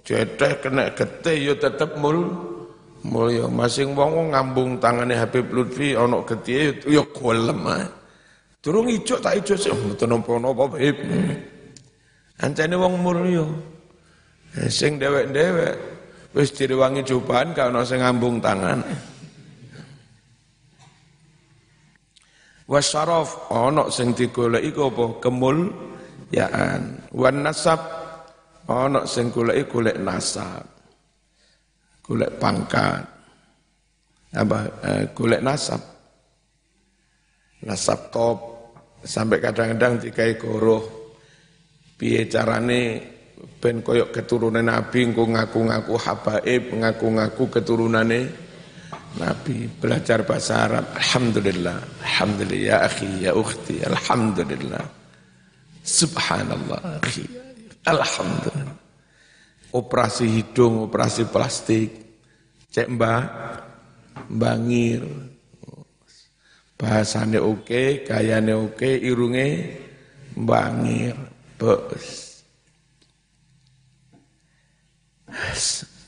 Ceteh 0.04 0.60
kena 0.60 0.92
getih 0.92 1.38
ya 1.40 1.54
tetep 1.56 1.96
mul 1.96 2.28
mulya. 3.08 3.48
Masing 3.48 3.96
wong 3.96 4.36
ngambung 4.36 4.84
tangane 4.84 5.16
Habib 5.16 5.48
Lutfi 5.56 5.96
ana 5.96 6.20
getih 6.28 6.76
yo 6.84 7.00
ya 7.00 7.04
golem 7.16 7.64
ae. 7.72 7.88
Durung 8.64 8.88
ijuk 8.88 9.20
tak 9.20 9.44
ijuk 9.44 9.60
sih 9.60 9.76
mboten 9.76 10.08
napa-napa 10.08 10.72
Habib. 10.72 10.96
Ancane 12.40 12.76
wong 12.80 12.96
mulya. 13.04 13.44
Eh, 14.56 14.72
sing 14.72 14.96
dewek-dewek 14.96 15.76
wis 16.32 16.56
direwangi 16.56 17.04
cobaan 17.04 17.52
gak 17.52 17.76
ana 17.76 17.84
sing 17.84 18.00
ngambung 18.00 18.40
tangan. 18.40 18.80
Wasyaraf 22.72 23.52
ana 23.52 23.92
sing 23.92 24.16
digoleki 24.16 24.72
apa 24.80 25.06
kemul 25.20 25.68
yaan 26.32 27.04
wan 27.12 27.44
nasab 27.44 28.04
Ana 28.64 29.04
sing 29.04 29.28
goleki 29.28 29.68
golek 29.68 29.98
nasab. 30.00 30.64
Golek 32.00 32.32
pangkat. 32.40 33.04
Apa 34.32 34.58
eh, 34.88 35.04
golek 35.12 35.44
nasab. 35.44 35.84
Nasab 37.68 38.00
top 38.12 38.53
sampai 39.04 39.38
kadang-kadang 39.44 40.00
dikai 40.00 40.40
goroh. 40.40 41.14
Piye 41.94 42.26
carane 42.26 43.14
ben 43.60 43.84
koyok 43.84 44.12
keturunan 44.16 44.64
Nabi 44.64 45.12
engko 45.12 45.28
ngaku-ngaku 45.28 45.94
habaib, 46.00 46.64
ngaku-ngaku 46.74 47.44
keturunane 47.52 48.22
Nabi 49.20 49.70
belajar 49.70 50.26
bahasa 50.26 50.66
Arab. 50.66 50.90
Alhamdulillah. 50.98 51.78
Alhamdulillah 52.02 52.66
ya 52.66 52.78
akhi 52.88 53.10
ya 53.30 53.32
ukhti. 53.38 53.86
Alhamdulillah. 53.86 54.84
Subhanallah 55.84 57.04
akhi. 57.04 57.26
Alhamdulillah. 57.86 58.78
Operasi 59.74 60.26
hidung, 60.30 60.90
operasi 60.90 61.30
plastik. 61.30 61.90
Cek 62.74 62.90
mbak, 62.90 63.24
bangir. 64.34 65.33
Bahasanya 66.84 67.40
oke, 67.40 68.04
gayanya 68.04 68.60
oke, 68.60 68.92
irunge 69.00 69.72
bangir. 70.36 71.16
Bos. 71.56 72.44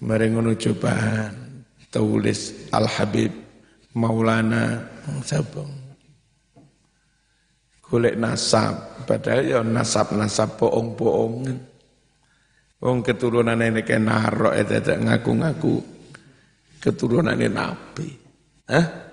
Mari 0.03 0.35
ngono 0.35 0.51
cobaan 0.59 1.63
tulis 1.87 2.67
Al 2.75 2.91
Habib 2.91 3.31
Maulana 3.95 4.83
Sabung. 5.23 5.71
Golek 7.79 8.19
nasab, 8.19 9.07
Padahal 9.07 9.41
ya 9.47 9.59
nasab-nasab 9.63 10.59
bohong-bohongan. 10.59 11.57
Wong 12.83 12.99
keturunan 12.99 13.63
ini 13.63 13.85
kayak 13.85 14.03
narok 14.03 14.53
itu 14.59 14.91
ngaku-ngaku 14.91 15.75
keturunan 16.83 17.39
ini 17.39 17.47
nabi. 17.47 18.09
Hah? 18.67 19.04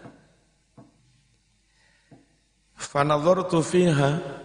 Fanadhartu 2.82 3.62
fiha 3.62 4.42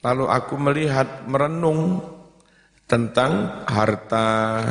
Lalu 0.00 0.24
aku 0.32 0.54
melihat 0.56 1.28
merenung 1.28 2.00
tentang 2.88 3.62
harta, 3.68 4.64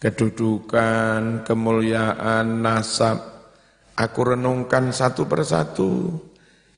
kedudukan, 0.00 1.44
kemuliaan, 1.44 2.64
nasab. 2.64 3.20
Aku 4.00 4.32
renungkan 4.32 4.96
satu 4.96 5.28
persatu. 5.28 6.16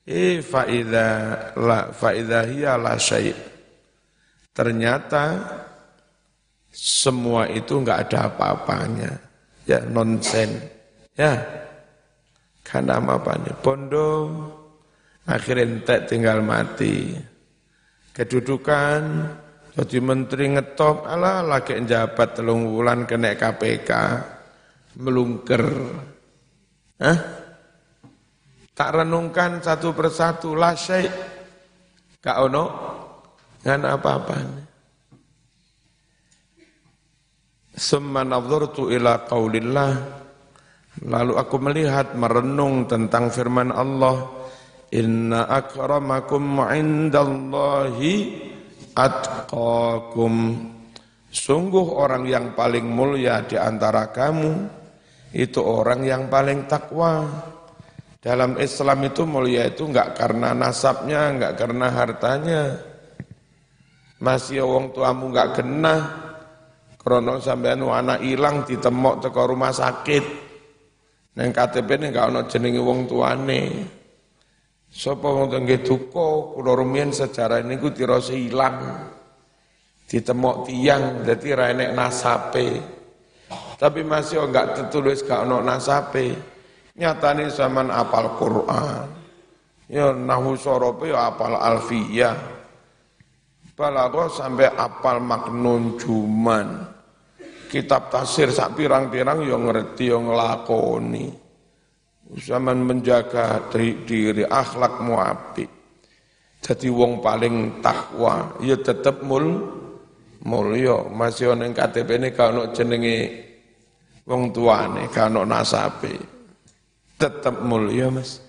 Eh 0.03 0.43
faida 0.43 1.07
la 1.55 1.95
faida 1.95 2.43
hiya 2.43 2.75
la 2.75 2.99
syai. 2.99 3.31
Ternyata 4.51 5.23
semua 6.67 7.47
itu 7.47 7.79
enggak 7.79 8.11
ada 8.11 8.27
apa-apanya. 8.27 9.23
Ya 9.63 9.87
nonsen. 9.87 10.59
Ya. 11.15 11.62
Kan 12.63 12.87
nama 12.87 13.19
apa 13.19 13.35
nih? 13.37 13.55
Bondo 13.59 14.09
akhirnya 15.27 15.67
entek 15.67 16.07
tinggal 16.07 16.39
mati. 16.39 17.15
Kedudukan 18.13 19.01
jadi 19.73 19.97
menteri 20.05 20.53
ngetop, 20.53 21.09
ala 21.09 21.41
lagi 21.41 21.73
jabat 21.81 22.37
telung 22.37 22.69
bulan 22.69 23.09
kena 23.09 23.33
KPK, 23.33 23.89
melungker. 25.01 25.65
Hah? 27.01 27.19
Tak 28.73 28.89
renungkan 28.93 29.65
satu 29.65 29.97
persatu, 29.97 30.53
lah. 30.53 30.77
Gak 32.21 32.37
ono, 32.37 32.65
ngan 33.65 33.81
apa-apa. 33.81 34.37
Summa 37.73 38.21
nadhurtu 38.21 38.93
ila 38.93 39.25
qaulillah. 39.25 40.22
Lalu 41.01 41.33
aku 41.41 41.57
melihat 41.57 42.13
merenung 42.13 42.85
tentang 42.85 43.33
firman 43.33 43.73
Allah. 43.73 44.29
Inna 44.93 45.49
akramakum 45.49 46.61
indallahi 46.69 48.13
atqakum. 48.93 50.33
Sungguh 51.33 51.87
orang 51.97 52.29
yang 52.29 52.53
paling 52.53 52.85
mulia 52.85 53.41
di 53.41 53.57
antara 53.57 54.13
kamu 54.13 54.69
itu 55.33 55.57
orang 55.65 56.05
yang 56.05 56.29
paling 56.29 56.69
takwa. 56.69 57.25
Dalam 58.21 58.55
Islam 58.61 59.01
itu 59.09 59.25
mulia 59.25 59.65
itu 59.65 59.89
enggak 59.89 60.13
karena 60.13 60.53
nasabnya, 60.53 61.33
enggak 61.33 61.53
karena 61.57 61.89
hartanya. 61.89 62.61
Masih 64.21 64.63
wong 64.63 64.93
tuamu 64.93 65.33
enggak 65.33 65.59
kena, 65.59 65.95
krono 67.01 67.41
sampean 67.41 67.81
anak 67.81 68.21
ilang 68.23 68.63
ditemok 68.63 69.25
teko 69.25 69.41
rumah 69.49 69.73
sakit. 69.73 70.52
Neng 71.33 71.49
KTP 71.49 71.89
ini 71.97 72.05
enggak 72.13 72.29
ono 72.29 72.41
jenenge 72.45 72.77
wong 72.77 73.09
tuane. 73.09 73.61
Sapa 74.93 75.25
wong 75.25 75.49
tengge 75.49 75.81
duka 75.81 76.53
kula 76.53 76.77
rumiyin 76.77 77.09
sejarah 77.09 77.65
niku 77.65 77.89
tirose 77.89 78.37
ilang. 78.37 79.09
Ditemok 80.05 80.69
tiang 80.69 81.25
dadi 81.25 81.49
ra 81.57 81.73
nasape. 81.73 82.69
Tapi 83.81 84.05
masih 84.05 84.45
enggak 84.45 84.77
tertulis 84.77 85.25
gak 85.25 85.49
ono 85.49 85.65
nasape. 85.65 86.37
Nyatane 86.93 87.49
zaman 87.49 87.89
apal 87.89 88.37
Quran. 88.37 89.09
Ya 89.89 90.13
nahu 90.13 90.53
sorope 90.53 91.09
ya 91.09 91.33
apal 91.33 91.57
alfiyah. 91.57 92.37
Balago 93.73 94.29
sampai 94.29 94.69
apal 94.69 95.17
maknun 95.17 95.97
juman. 95.97 96.92
Kitab 97.73 98.13
tasir 98.13 98.53
sak 98.53 98.77
pirang-pirang 98.77 99.41
ya 99.49 99.57
ngerti 99.57 100.13
ya 100.13 100.21
ngelakoni 100.21 101.25
zaman 102.37 102.85
menjaga 102.85 103.65
diri 103.73 104.45
akhlak 104.45 105.01
muapi 105.01 105.65
jadi 106.63 106.87
wong 106.93 107.19
paling 107.19 107.81
takwa 107.81 108.61
ya 108.61 108.77
tetep 108.77 109.25
mul 109.25 109.73
mulya. 110.47 111.07
Masih 111.11 111.55
ana 111.55 111.71
KTP 111.71 112.09
ini 112.19 112.29
kalau 112.31 112.71
jenenge 112.71 113.17
wong 114.27 114.55
tuane 114.55 115.11
kalau 115.11 115.43
nasabe. 115.47 116.15
Tetep 117.19 117.63
mulia 117.63 118.11
Mas. 118.11 118.39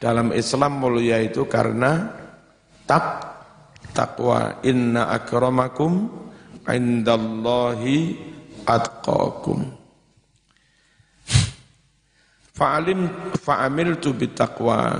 Dalam 0.00 0.32
Islam 0.32 0.80
mulia 0.80 1.20
itu 1.20 1.44
karena 1.44 2.08
tak 2.88 3.24
takwa. 3.92 4.60
Inna 4.64 5.12
akramakum 5.12 6.08
indallahi 6.64 8.16
atqakum 8.70 9.80
Fa'alim 12.60 13.08
fa'amil 13.40 13.96
tu 14.04 14.12
bitakwa. 14.12 14.92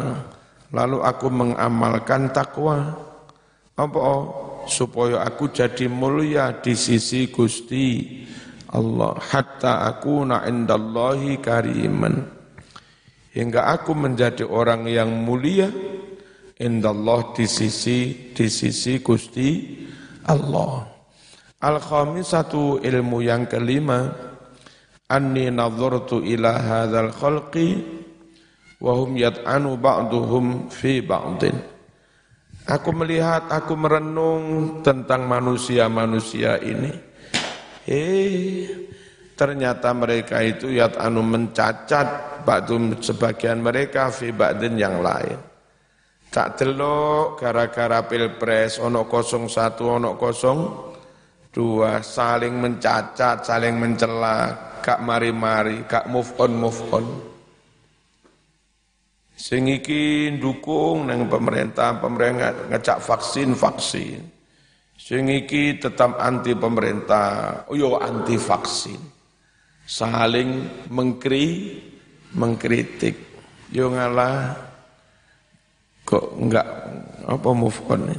Lalu 0.73 1.05
aku 1.05 1.29
mengamalkan 1.29 2.33
takwa. 2.33 2.89
Apa? 3.77 4.01
Supaya 4.65 5.29
aku 5.29 5.53
jadi 5.53 5.85
mulia 5.85 6.57
di 6.57 6.73
sisi 6.73 7.29
Gusti 7.29 8.25
Allah. 8.73 9.13
Hatta 9.21 9.85
aku 9.93 10.25
na'indallahi 10.25 11.37
kariman. 11.45 12.25
Hingga 13.37 13.77
aku 13.77 13.93
menjadi 13.93 14.49
orang 14.49 14.89
yang 14.89 15.13
mulia 15.13 15.69
indallah 16.57 17.37
di 17.37 17.45
sisi 17.45 18.33
di 18.33 18.49
sisi 18.49 19.05
Gusti 19.05 19.49
Allah. 20.25 21.00
Al-khamisatu 21.61 22.81
ilmu 22.81 23.21
yang 23.21 23.45
kelima 23.45 24.09
anni 25.13 25.53
nadhartu 25.53 26.25
ila 26.25 26.57
hadzal 26.57 27.13
khalqi 27.13 27.69
wa 28.81 28.97
hum 28.97 29.13
yat'anu 29.21 29.77
ba'duhum 29.77 30.73
fi 30.73 31.05
ba'din 31.05 31.53
Aku 32.71 32.95
melihat, 32.95 33.51
aku 33.51 33.75
merenung 33.75 34.79
tentang 34.85 35.27
manusia-manusia 35.27 36.61
ini. 36.63 36.93
Eh, 37.89 38.69
ternyata 39.35 39.91
mereka 39.91 40.39
itu 40.45 40.71
yat'anu 40.71 41.19
mencacat 41.19 42.41
ba'dum 42.47 43.01
sebagian 43.03 43.59
mereka 43.65 44.15
fi 44.15 44.31
ba'din 44.31 44.79
yang 44.79 45.03
lain. 45.03 45.35
Tak 46.31 46.63
delok 46.63 47.43
gara-gara 47.43 48.07
pilpres 48.07 48.79
ono 48.79 49.03
kosong 49.03 49.51
satu 49.51 49.99
ono 49.99 50.15
kosong 50.15 50.90
dua 51.51 51.99
saling 52.03 52.55
mencacat, 52.59 53.43
saling 53.43 53.75
mencela, 53.79 54.55
kak 54.83 55.03
mari-mari, 55.03 55.83
kak 55.87 56.07
move 56.07 56.31
on 56.39 56.53
move 56.55 56.81
on. 56.95 57.07
Sing 59.35 59.67
iki 59.73 60.37
dukung 60.37 61.09
nang 61.09 61.25
pemerintah, 61.27 61.97
pemerintah 61.97 62.69
ngecak 62.69 62.99
vaksin 63.01 63.57
vaksin. 63.57 64.21
Sing 65.01 65.33
iki 65.33 65.81
tetap 65.81 66.21
anti 66.21 66.53
pemerintah, 66.53 67.65
oh 67.73 67.75
yo 67.75 67.97
anti 67.97 68.37
vaksin. 68.37 69.01
Saling 69.89 70.69
mengkri, 70.93 71.81
mengkritik. 72.37 73.17
Yo 73.73 73.91
ngalah 73.91 74.55
kok 76.05 76.37
enggak 76.37 76.67
apa 77.27 77.49
move 77.57 77.81
on. 77.89 78.13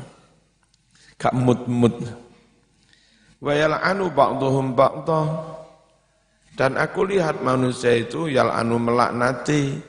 Kak 1.21 1.37
mut-mut. 1.37 2.20
Wa 3.41 3.57
yal'anu 3.57 4.13
ba'dhum 4.13 4.77
ba'dhum 4.77 5.51
dan 6.61 6.75
aku 6.75 7.07
lihat 7.07 7.39
manusia 7.41 7.95
itu 7.95 8.27
yal 8.27 8.51
anu 8.51 8.75
melaknati, 8.75 9.79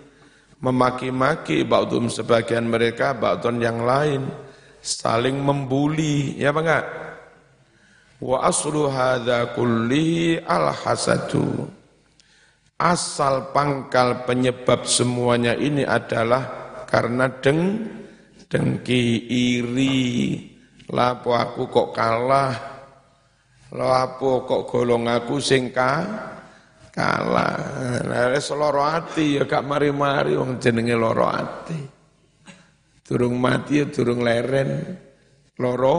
memaki-maki 0.63 1.67
ba'dum 1.67 2.07
sebagian 2.07 2.71
mereka, 2.71 3.13
ba'dun 3.13 3.59
yang 3.59 3.83
lain, 3.83 4.25
saling 4.79 5.43
membuli, 5.43 6.39
ya 6.39 6.55
apa 6.55 6.61
enggak? 6.63 6.87
Wa 8.23 8.47
aslu 8.47 8.87
hadza 8.87 9.53
kullihi 9.59 10.47
al 10.47 10.71
hasadu. 10.71 11.67
Asal 12.79 13.53
pangkal 13.55 14.27
penyebab 14.27 14.89
semuanya 14.89 15.55
ini 15.55 15.87
adalah 15.87 16.75
karena 16.89 17.31
deng 17.43 17.79
dengki 18.49 19.29
iri. 19.29 20.11
Lapo 20.91 21.37
aku 21.37 21.71
kok 21.71 21.89
kalah? 21.95 22.72
Lapo 23.73 24.45
kok 24.45 24.69
golong 24.69 25.09
aku 25.09 25.41
sing 25.41 25.73
kalah. 25.73 26.05
Lah 28.05 28.37
loro 28.37 28.85
ati 28.85 29.41
ya 29.41 29.49
gak 29.49 29.65
mari-mari 29.65 30.37
wong 30.37 30.61
jenenge 30.61 30.93
loro 30.93 31.25
ati. 31.25 31.81
Durung 33.01 33.41
mati 33.41 33.81
ya 33.81 33.89
durung 33.89 34.21
leren. 34.21 34.71
Loro 35.57 35.97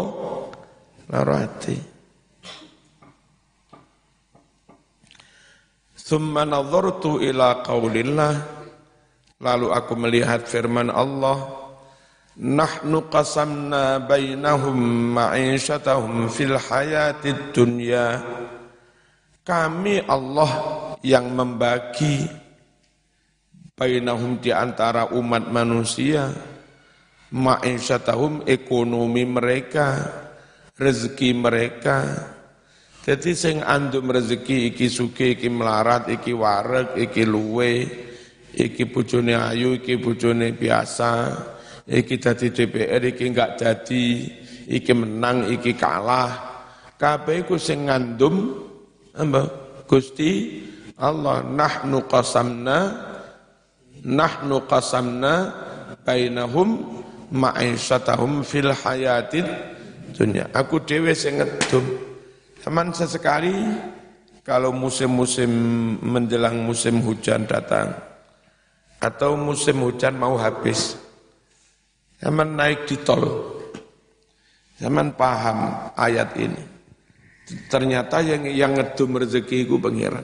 loro 1.09 1.33
ati. 1.33 1.77
Summa 5.97 6.43
nadhartu 6.45 7.23
ila 7.23 7.63
qaulillah 7.63 8.33
lalu 9.39 9.67
aku 9.71 9.93
melihat 9.97 10.45
firman 10.45 10.91
Allah 10.91 11.62
nahnu 12.39 13.09
qasamna 13.13 14.01
bainahum 14.01 14.77
ma'isyatahum 15.13 16.29
fil 16.31 16.57
hayatid 16.57 17.53
dunya. 17.53 18.21
Kami 19.43 20.07
Allah 20.07 20.51
yang 21.03 21.35
membagi 21.35 22.25
bainahum 23.75 24.39
di 24.39 24.55
antara 24.55 25.11
umat 25.11 25.51
manusia 25.51 26.31
ma'isyatahum 27.35 28.47
ekonomi 28.47 29.27
mereka 29.27 29.99
rezeki 30.79 31.29
mereka. 31.35 31.97
Jadi 33.03 33.35
sing 33.35 33.59
andum 33.59 34.07
rezeki 34.15 34.71
iki 34.71 34.87
suki 34.87 35.35
iki 35.35 35.51
melarat 35.51 36.07
iki 36.07 36.31
wareg 36.31 36.95
iki 36.95 37.27
luwe 37.27 37.83
iki 38.55 38.87
bojone 38.87 39.35
ayu 39.35 39.75
iki 39.75 39.99
bojone 39.99 40.55
biasa 40.55 41.11
iki 41.87 42.15
dadi 42.19 42.51
DPR 42.51 43.03
iki 43.03 43.31
enggak 43.31 43.59
jadi 43.59 44.03
iki 44.67 44.91
menang 44.95 45.51
iki 45.51 45.75
kalah 45.75 46.31
kabeh 46.95 47.43
iku 47.43 47.59
sing 47.59 47.91
ngandum 47.91 48.55
apa? 49.13 49.41
Gusti 49.83 50.63
Allah 50.97 51.43
nahnu 51.43 52.07
qasamna 52.07 52.95
nahnu 54.03 54.63
qasamna 54.65 55.51
bainahum 56.07 57.01
ma'isyatahum 57.33 58.45
fil 58.45 58.71
hayatid 58.71 59.43
dunia. 60.15 60.47
Aku 60.55 60.79
dewe 60.85 61.11
sing 61.11 61.41
ngedum. 61.41 61.83
Teman 62.63 62.95
sesekali 62.95 63.51
kalau 64.45 64.71
musim-musim 64.71 65.51
menjelang 65.99 66.63
musim 66.63 67.03
hujan 67.03 67.43
datang 67.43 67.91
atau 69.03 69.35
musim 69.35 69.83
hujan 69.83 70.15
mau 70.15 70.39
habis. 70.39 71.02
Zaman 72.23 72.55
naik 72.55 72.87
di 72.87 72.95
tol. 73.03 73.51
Zaman 74.79 75.11
paham 75.19 75.91
ayat 75.99 76.39
ini. 76.39 76.63
Ternyata 77.67 78.23
yang 78.23 78.47
yang 78.47 78.71
ngedum 78.71 79.19
rezeki 79.19 79.67
itu 79.67 79.75
pengiran. 79.75 80.23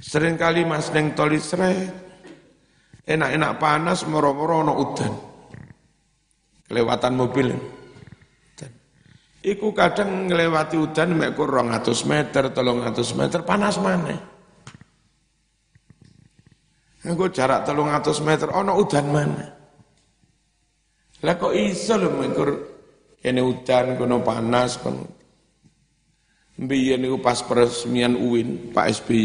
Seringkali 0.00 0.64
mas 0.64 0.88
neng 0.96 1.12
tol 1.12 1.30
Israel, 1.36 1.92
enak-enak 3.04 3.52
panas, 3.60 4.08
moro-moro 4.08 4.64
no 4.64 4.72
udan. 4.80 5.12
Kelewatan 6.66 7.12
mobil. 7.20 7.52
Iku 9.42 9.74
kadang 9.74 10.30
ngelewati 10.30 10.78
udan 10.78 11.18
mek 11.18 11.34
kurang 11.34 11.74
200 11.74 12.08
meter, 12.08 12.48
300 12.54 13.18
meter 13.18 13.42
panas 13.42 13.74
mana? 13.76 14.14
Aku 17.02 17.26
jarak 17.28 17.66
300 17.66 18.22
meter 18.22 18.48
ono 18.54 18.78
udan 18.78 19.06
mana? 19.10 19.61
Lah 21.22 21.34
kok 21.38 21.54
iso 21.54 21.94
lho 21.98 22.10
mekur 22.18 22.50
kene 23.22 23.40
udan 23.42 23.94
kono 23.94 24.22
panas 24.26 24.78
kono. 24.82 25.06
Mbiyen 26.58 27.00
niku 27.00 27.22
pas 27.22 27.40
peresmian 27.42 28.18
UIN 28.18 28.74
Pak 28.74 28.86
SBY. 29.00 29.24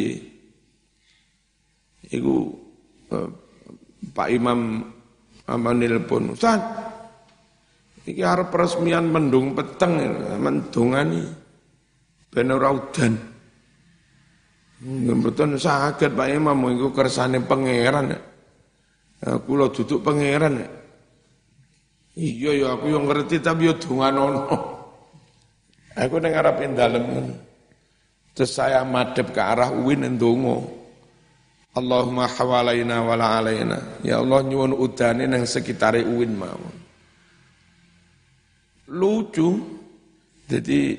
Iku 2.08 2.36
eh, 3.12 3.30
Pak 4.16 4.30
Imam 4.32 4.80
apa 5.48 5.70
nelpon, 5.72 6.36
Ustaz, 6.36 6.60
Iki 8.08 8.24
arep 8.24 8.56
peresmian 8.56 9.12
mendung 9.12 9.52
peteng, 9.52 10.00
mendungani 10.40 11.28
ben 12.32 12.56
ora 12.56 12.72
udan. 12.72 13.20
Mboten 14.88 15.60
saged 15.60 16.16
Pak 16.16 16.32
Imam 16.32 16.56
iku 16.72 16.96
kersane 16.96 17.44
pangeran. 17.44 18.16
Aku 19.28 19.60
lo 19.60 19.68
duduk 19.76 20.08
pangeran. 20.08 20.77
Iya 22.18 22.52
ya 22.58 22.68
aku 22.74 22.90
yang 22.90 23.06
ngerti 23.06 23.38
tapi 23.38 23.70
yo 23.70 23.78
donganono. 23.78 24.42
Aku 25.94 26.18
ning 26.18 26.34
arep 26.34 26.58
dalem. 26.74 27.30
Terus 28.34 28.54
saya 28.54 28.82
madep 28.82 29.34
ke 29.34 29.42
arah 29.42 29.70
uwin 29.70 30.02
ndonga. 30.18 30.58
Allahumma 31.78 32.26
hawalaina 32.26 33.06
wala 33.06 33.38
alaina. 33.38 34.02
Ya 34.02 34.18
Allah 34.18 34.42
nyuwun 34.42 34.74
udane 34.74 35.30
nang 35.30 35.46
sekitare 35.46 36.02
uwin 36.02 36.34
mawon 36.34 36.88
lucu. 38.88 39.60
Jadi 40.48 40.96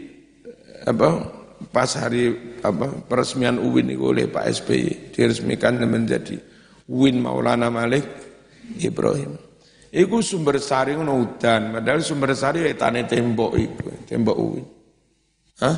apa 0.84 1.24
pas 1.72 1.88
hari 1.96 2.36
apa 2.60 2.92
peresmian 3.08 3.56
UIN 3.56 3.96
itu 3.96 4.04
oleh 4.12 4.28
Pak 4.28 4.44
SBY 4.60 5.16
diresmikan 5.16 5.80
menjadi 5.88 6.36
UIN 6.84 7.24
Maulana 7.24 7.72
Malik 7.72 8.04
Ibrahim. 8.76 9.47
Iku 9.88 10.20
sumber 10.20 10.60
sari 10.60 10.92
ngono 10.92 11.16
udan, 11.16 11.80
padahal 11.80 12.04
sumber 12.04 12.36
sari 12.36 12.68
ya 12.68 12.76
tane 12.76 13.08
tembok 13.08 13.52
iku, 13.56 13.88
tembok 14.04 14.36
UIN. 14.36 14.66
Hah? 15.64 15.76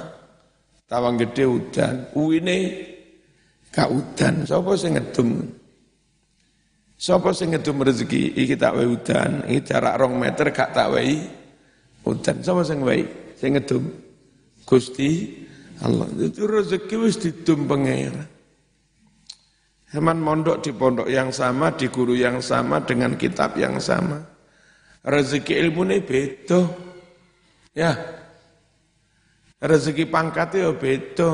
Tawang 0.90 1.14
gede 1.22 1.46
udan, 1.46 2.10
UIN 2.18 2.50
gak 3.70 3.88
udan, 3.94 4.42
sapa 4.42 4.74
sing 4.74 4.98
ngedum? 4.98 5.46
Sapa 6.98 7.30
sing 7.30 7.54
ngedum 7.54 7.86
rezeki 7.86 8.34
iki 8.34 8.58
tak 8.58 8.74
wae 8.74 8.90
udan, 8.90 9.46
iki 9.46 9.62
jarak 9.62 9.94
rong 10.02 10.18
meter 10.18 10.50
gak 10.50 10.74
tak 10.74 10.90
wae 10.90 11.38
Udan 12.00 12.40
sama 12.40 12.64
sing 12.64 12.80
baik, 12.80 13.36
sing 13.36 13.54
ngedum. 13.54 13.84
Gusti 14.64 15.28
Allah. 15.84 16.08
Itu 16.16 16.48
rezeki 16.48 16.94
wis 16.96 17.20
didum 17.20 17.68
pangeran. 17.68 18.39
Heman 19.90 20.22
mondok 20.22 20.62
di 20.62 20.70
pondok 20.70 21.10
yang 21.10 21.34
sama, 21.34 21.74
di 21.74 21.90
guru 21.90 22.14
yang 22.14 22.38
sama, 22.38 22.78
dengan 22.86 23.18
kitab 23.18 23.58
yang 23.58 23.82
sama. 23.82 24.22
Rezeki 25.02 25.58
ilmu 25.66 25.82
ini 25.90 25.98
beda. 25.98 26.60
Ya. 27.74 27.92
Rezeki 29.58 30.06
pangkatnya 30.06 30.70
beda. 30.78 31.30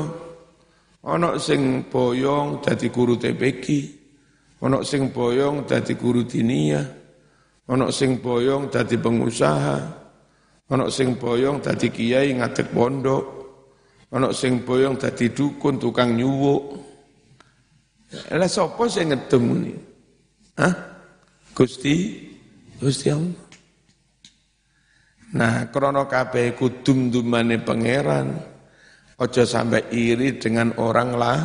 Ono 1.05 1.37
sing 1.37 1.85
boyong 1.85 2.65
dadi 2.65 2.89
guru 2.89 3.13
TPG. 3.13 3.65
Ono 4.65 4.81
sing 4.81 5.13
boyong 5.13 5.69
dadi 5.69 5.93
guru 5.93 6.25
dinia. 6.25 6.81
Ono 7.69 7.93
sing 7.93 8.17
boyong 8.17 8.73
dadi 8.73 8.97
pengusaha. 8.97 10.07
Ana 10.67 10.91
sing 10.91 11.15
boyong 11.15 11.63
dadi 11.63 11.87
kiai 11.87 12.35
ngadeg 12.35 12.75
pondok. 12.75 13.23
Ana 14.11 14.35
sing 14.35 14.63
boyong 14.63 14.99
dadi 14.99 15.31
dukun 15.31 15.79
tukang 15.79 16.15
nyuwuk. 16.15 16.86
Lah 18.11 18.47
sapa 18.47 18.87
sing 18.87 19.11
ngedem 19.11 19.43
ngene? 19.43 19.73
Hah? 20.55 20.73
Gusti 21.51 21.95
Gusti 22.77 23.09
Allah. 23.09 23.45
Nah, 25.27 25.67
krana 25.67 26.07
kabeh 26.07 26.55
kudum-dumane 26.55 27.59
pangeran. 27.59 28.27
Aja 29.17 29.43
sampai 29.49 29.89
iri 29.91 30.37
dengan 30.37 30.77
orang 30.77 31.09
lah, 31.17 31.39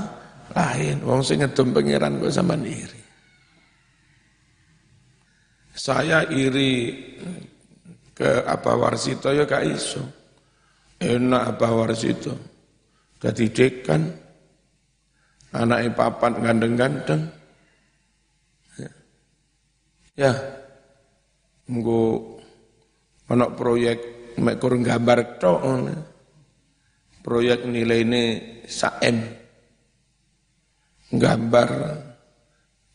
lain. 0.52 1.00
Wong 1.02 1.24
sing 1.24 1.40
ngedem 1.40 1.72
pangeran 1.72 2.20
kok 2.20 2.30
sampean 2.30 2.68
iri. 2.68 3.00
Saya 5.72 6.28
iri 6.28 6.92
ke 8.12 8.44
apa 8.44 8.76
Warsito 8.76 9.32
ya 9.32 9.48
gak 9.48 9.64
iso. 9.66 10.04
Enak 11.00 11.56
apa 11.56 11.66
Warsito. 11.72 12.34
Jadi 13.18 13.48
dekan, 13.50 14.02
anaknya 15.52 15.90
papat 15.92 16.32
gandeng-gandeng. 16.40 17.22
Ya, 18.76 18.90
ya. 20.16 20.32
Engko 21.68 22.36
ana 23.30 23.48
proyek 23.54 23.98
mek 24.40 24.58
kurang 24.58 24.82
gambar 24.82 25.38
tok 25.38 25.60
Proyek 27.22 27.70
nilai 27.70 28.02
ini 28.02 28.22
saem. 28.66 29.22
Gambar 31.12 31.68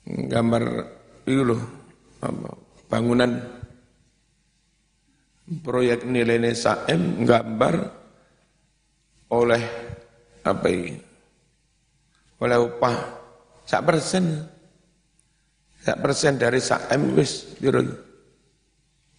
gambar 0.07 0.63
itu 1.27 1.43
loh 1.43 1.61
bangunan 2.87 3.31
proyek 5.63 6.03
nilainya 6.07 6.51
saem 6.55 7.23
gambar 7.27 7.75
oleh 9.31 9.63
apa 10.47 10.67
ini 10.71 11.06
oleh 12.41 12.58
upah. 12.58 12.97
Sak 13.67 13.84
persen. 13.84 14.47
Sak 15.84 15.97
persen 16.00 16.39
dari 16.39 16.60
saem 16.62 17.13
wis 17.17 17.58
biro 17.60 17.84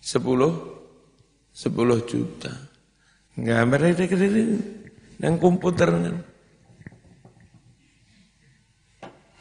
sepuluh. 0.01 0.77
Sepuluh 1.53 1.99
juta. 2.07 2.55
Ini 3.35 3.51
ini 3.67 4.43
yang 5.19 5.39
komputer. 5.43 5.91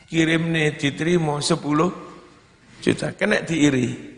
Kirim 0.07 0.43
nih 0.49 0.77
diterima 0.79 1.37
sepuluh 1.43 1.93
juta. 2.81 3.13
Kena 3.13 3.43
diiri. 3.45 4.17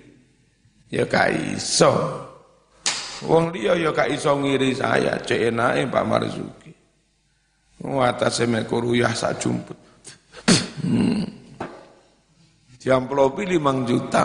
Ya 0.89 1.05
kaiso 1.05 2.25
Wong 3.19 3.51
liya 3.51 3.75
ya 3.75 3.91
gak 3.91 4.15
iso 4.15 4.31
ngiri 4.31 4.71
saya, 4.71 5.19
cek 5.19 5.51
enake 5.51 5.91
Pak 5.91 6.03
Marzuki. 6.07 6.58
Wong 7.79 8.03
atase 8.03 8.43
mek 8.43 8.67
ruyah 8.67 9.15
sak 9.15 9.39
jumput. 9.39 9.77
Hmm. 10.83 11.23
Diamplopi 12.79 13.43
5 13.47 13.87
juta. 13.87 14.23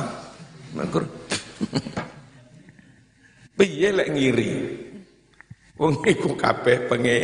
Mekur. 0.74 1.06
Piye 3.58 3.88
lek 3.94 4.10
ngiri? 4.10 4.50
Wong 5.78 6.02
iku 6.06 6.34
kabeh 6.34 6.86
penge 6.90 7.18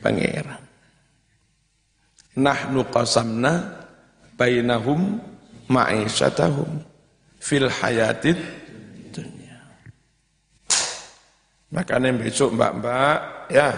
pangeran. 0.00 0.60
Nahnu 2.40 2.88
qasamna 2.88 3.84
bainahum 4.36 5.20
ma'isyatahum 5.68 6.80
fil 7.40 7.68
hayatid 7.68 8.40
Makanya 11.70 12.10
besok 12.18 12.58
mbak-mbak, 12.58 13.46
ya, 13.46 13.70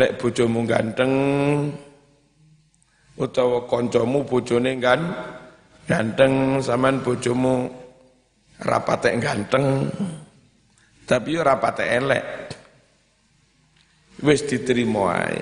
lek 0.00 0.16
bojomu 0.16 0.64
ganteng, 0.64 1.12
utawa 3.20 3.68
koncomu 3.68 4.24
bojone 4.24 4.80
kan 4.80 5.00
ganteng, 5.84 6.56
saman 6.64 7.04
bojomu 7.04 7.68
rapate 8.64 9.12
ganteng, 9.20 9.92
tapi 11.04 11.36
yo 11.36 11.44
rapate 11.44 11.84
elek. 11.84 12.24
Wis 14.20 14.44
diterima 14.44 15.16
ae. 15.16 15.40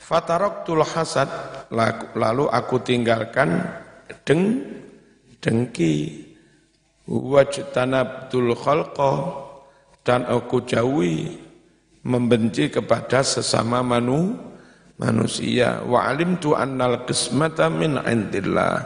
Fataroktul 0.00 0.84
hasad, 0.84 1.28
lalu 2.16 2.48
aku 2.48 2.80
tinggalkan 2.80 3.60
deng, 4.24 4.60
dengki, 5.40 6.24
wajtanabtul 7.04 8.56
khalqa, 8.56 9.12
dan 10.04 10.28
aku 10.28 10.68
jauhi 10.68 11.40
membenci 12.04 12.68
kepada 12.68 13.24
sesama 13.24 13.80
manu, 13.80 14.36
manusia. 15.00 15.80
Wa 15.82 16.12
alimtu 16.12 16.52
annal 16.52 17.08
qismata 17.08 17.72
min 17.72 17.96
indillah. 17.98 18.84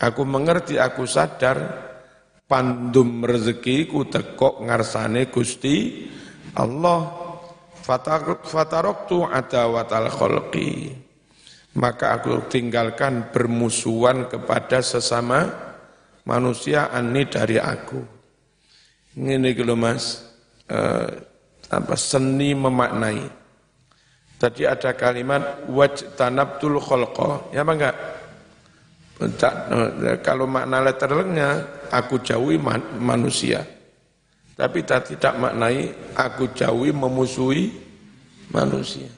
Aku 0.00 0.24
mengerti, 0.24 0.80
aku 0.80 1.04
sadar, 1.04 1.58
pandum 2.48 3.22
rezekiku 3.22 4.08
tekok 4.08 4.64
ngarsane 4.64 5.28
Gusti 5.28 6.08
Allah 6.56 7.12
fataroktu 7.84 9.28
adawatal 9.28 10.08
kholqi. 10.08 10.96
Maka 11.78 12.18
aku 12.18 12.48
tinggalkan 12.48 13.30
bermusuhan 13.30 14.26
kepada 14.26 14.80
sesama 14.80 15.46
manusia 16.24 16.88
ani 16.90 17.28
dari 17.28 17.60
aku. 17.60 18.00
Ini 19.18 19.50
gitu 19.54 19.74
mas, 19.74 20.27
eh, 20.68 21.08
apa 21.68 21.94
seni 21.96 22.52
memaknai. 22.56 23.20
Tadi 24.38 24.62
ada 24.62 24.94
kalimat 24.94 25.66
wajtanabtul 25.66 26.78
kholqa, 26.78 27.50
ya 27.50 27.66
apa 27.66 27.72
enggak? 27.74 27.96
Eh, 29.18 30.18
kalau 30.22 30.46
makna 30.46 30.78
letterlengnya, 30.78 31.82
aku 31.90 32.22
jauhi 32.22 32.54
manusia. 33.02 33.66
Tapi 34.54 34.82
tidak 34.86 35.34
maknai 35.38 35.90
aku 36.14 36.54
jauhi 36.54 36.94
memusuhi 36.94 37.70
manusia. 38.50 39.10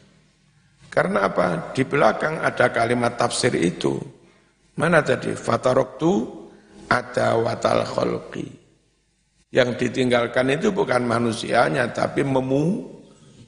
Karena 0.90 1.28
apa? 1.28 1.72
Di 1.72 1.86
belakang 1.86 2.40
ada 2.42 2.68
kalimat 2.72 3.14
tafsir 3.14 3.54
itu. 3.56 4.00
Mana 4.76 5.04
tadi? 5.04 5.32
Fataroktu 5.32 6.12
ada 6.90 7.36
watal 7.38 7.84
kholqi. 7.86 8.59
Yang 9.50 9.82
ditinggalkan 9.82 10.46
itu 10.54 10.70
bukan 10.70 11.02
manusianya, 11.02 11.90
tapi 11.90 12.22
memu, 12.22 12.86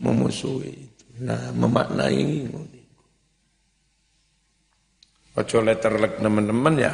memusuhi. 0.02 0.90
Nah, 1.22 1.54
memaknai. 1.54 2.50
Ojo 5.38 5.58
letter 5.62 5.94
teman-teman 6.18 6.74
ya. 6.76 6.92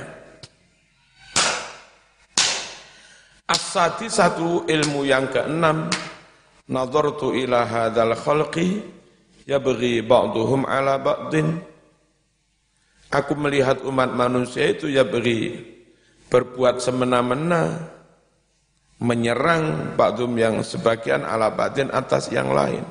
Asadi 3.49 4.13
satu 4.13 4.69
ilmu 4.69 5.09
yang 5.09 5.33
keenam, 5.33 5.89
nazartu 6.69 7.33
ila 7.33 7.65
hadzal 7.65 8.13
khalqi 8.13 8.85
yabghi 9.49 10.05
ba'duhum 10.05 10.69
ala 10.69 11.01
ba'din. 11.01 11.57
Aku 13.09 13.33
melihat 13.41 13.81
umat 13.89 14.13
manusia 14.13 14.69
itu 14.69 14.93
ya 14.93 15.01
beri 15.01 15.65
berbuat 16.29 16.77
semena-mena, 16.85 17.89
menyerang 18.99 19.95
ba'dum 19.95 20.35
yang 20.35 20.59
sebagian 20.67 21.23
ala 21.23 21.55
ba'din 21.55 21.91
atas 21.95 22.35
yang 22.35 22.51
lain, 22.51 22.83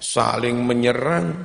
saling 0.00 0.56
menyerang. 0.64 1.36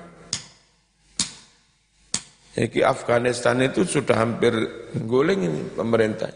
Jadi 2.56 2.80
Afghanistan 2.88 3.60
itu 3.60 3.84
sudah 3.84 4.16
hampir 4.16 4.56
guling 5.04 5.42
ini 5.44 5.62
pemerintah. 5.76 6.32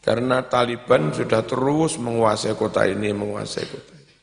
Karena 0.00 0.40
Taliban 0.48 1.12
sudah 1.12 1.44
terus 1.44 2.00
menguasai 2.00 2.56
kota 2.56 2.88
ini, 2.88 3.12
menguasai 3.12 3.66
kota 3.68 3.92
ini. 3.92 4.14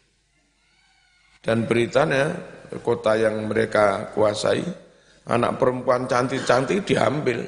Dan 1.46 1.70
beritanya, 1.70 2.34
kota 2.82 3.14
yang 3.14 3.46
mereka 3.46 4.10
kuasai, 4.18 4.66
anak 5.30 5.62
perempuan 5.62 6.10
cantik-cantik 6.10 6.82
diambil. 6.90 7.46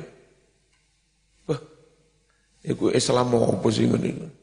Wah, 1.50 1.62
itu 2.62 2.94
Islam 2.94 3.34
mau 3.34 3.58
apa 3.58 3.70
ini? 3.74 4.37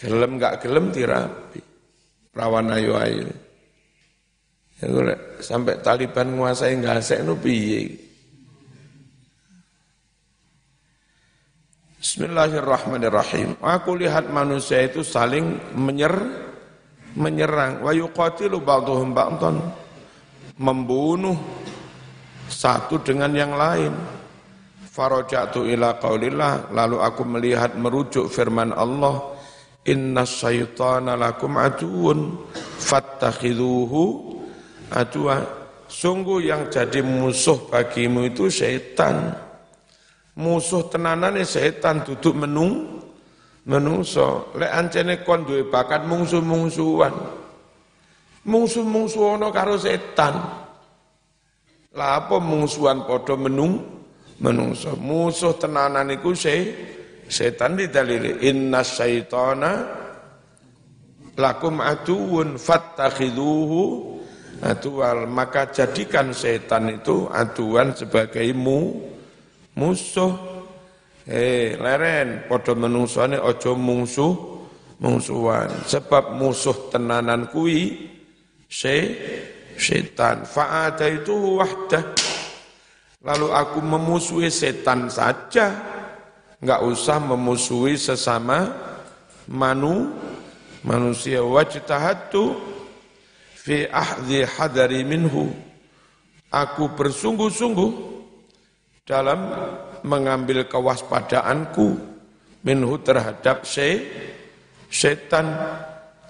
Gelem 0.00 0.40
gak 0.40 0.64
gelem 0.64 0.88
tirapi. 0.88 1.60
Perawan 2.32 2.72
ayu 2.72 2.96
ayu. 2.96 3.28
Ya, 4.80 5.12
sampai 5.44 5.76
Taliban 5.84 6.32
menguasai 6.32 6.80
nggak 6.80 7.20
no 7.20 7.36
piye. 7.36 8.00
Bismillahirrahmanirrahim. 12.00 13.60
Aku 13.60 13.92
lihat 13.92 14.32
manusia 14.32 14.80
itu 14.80 15.04
saling 15.04 15.60
menyer, 15.76 16.16
menyerang. 17.12 17.84
Wa 17.84 17.92
yuqatilu 17.92 18.64
ba'duhum 18.64 19.12
ba'dan. 19.12 19.60
Membunuh 20.56 21.36
satu 22.48 23.04
dengan 23.04 23.36
yang 23.36 23.52
lain. 23.52 23.92
Farajatu 24.88 25.68
ila 25.68 26.00
qaulillah. 26.00 26.72
Lalu 26.72 27.04
aku 27.04 27.22
melihat 27.28 27.76
merujuk 27.76 28.32
firman 28.32 28.72
Allah. 28.72 29.36
Inna 29.88 30.28
syaitana 30.28 31.16
lakum 31.16 31.56
aduun. 31.56 32.36
Fattakhiduhu 32.80 34.02
aduwa. 34.92 35.40
Sungguh 35.90 36.46
yang 36.46 36.70
jadi 36.70 37.02
musuh 37.02 37.66
bagimu 37.66 38.30
itu 38.30 38.46
syaitan. 38.46 39.34
Musuh 40.38 40.86
tenanane 40.86 41.42
setan 41.42 42.06
duduk 42.06 42.32
menung 42.32 43.02
menungso. 43.66 44.54
Lek 44.54 44.70
ancene 44.70 45.26
kon 45.26 45.42
bakat 45.66 46.06
mungsu-mungsuan. 46.06 47.10
Mungsu-mungsu 48.46 49.36
karo 49.50 49.74
setan 49.76 50.60
lah 51.90 52.22
apa 52.22 52.38
mungsuan 52.38 53.02
padha 53.02 53.34
menung 53.34 53.82
menungso? 54.38 54.94
Musuh 54.94 55.58
tenanan 55.58 56.14
iku 56.14 56.30
se 56.38 56.70
setan 57.30 57.78
didalili 57.78 58.42
inna 58.50 58.82
syaitana 58.82 59.72
lakum 61.38 61.78
aduun 61.78 62.58
fattakhiduhu 62.58 63.82
atual 64.60 65.24
maka 65.30 65.72
jadikan 65.72 66.34
setan 66.36 67.00
itu 67.00 67.30
aduan 67.30 67.96
sebagai 67.96 68.50
mu 68.52 69.08
musuh. 69.78 70.58
Eh 71.30 71.78
leren 71.78 72.50
padha 72.50 72.74
menungsone 72.74 73.38
aja 73.38 73.72
mungsuh 73.72 74.34
mungsuhan. 74.98 75.70
Sebab 75.86 76.34
musuh 76.34 76.90
tenanan 76.90 77.48
kui 77.48 78.10
se 78.66 78.96
setan. 79.78 80.44
Fa'ada 80.44 81.06
itu 81.06 81.60
wahdah. 81.60 82.04
Lalu 83.20 83.48
aku 83.52 83.78
memusuhi 83.84 84.48
setan 84.48 85.12
saja 85.12 85.99
enggak 86.60 86.80
usah 86.84 87.18
memusuhi 87.18 87.96
sesama 87.96 88.68
manu 89.48 90.12
manusia. 90.84 91.40
Wajtahatu 91.40 92.56
fi 93.56 93.88
ahdi 93.88 94.44
hadari 94.44 95.02
minhu. 95.02 95.52
Aku 96.50 96.90
bersungguh-sungguh 96.98 97.90
dalam 99.06 99.54
mengambil 100.02 100.66
kewaspadaanku 100.66 101.98
minhu 102.66 102.94
terhadap 103.06 103.62
se 103.62 104.02
setan 104.90 105.54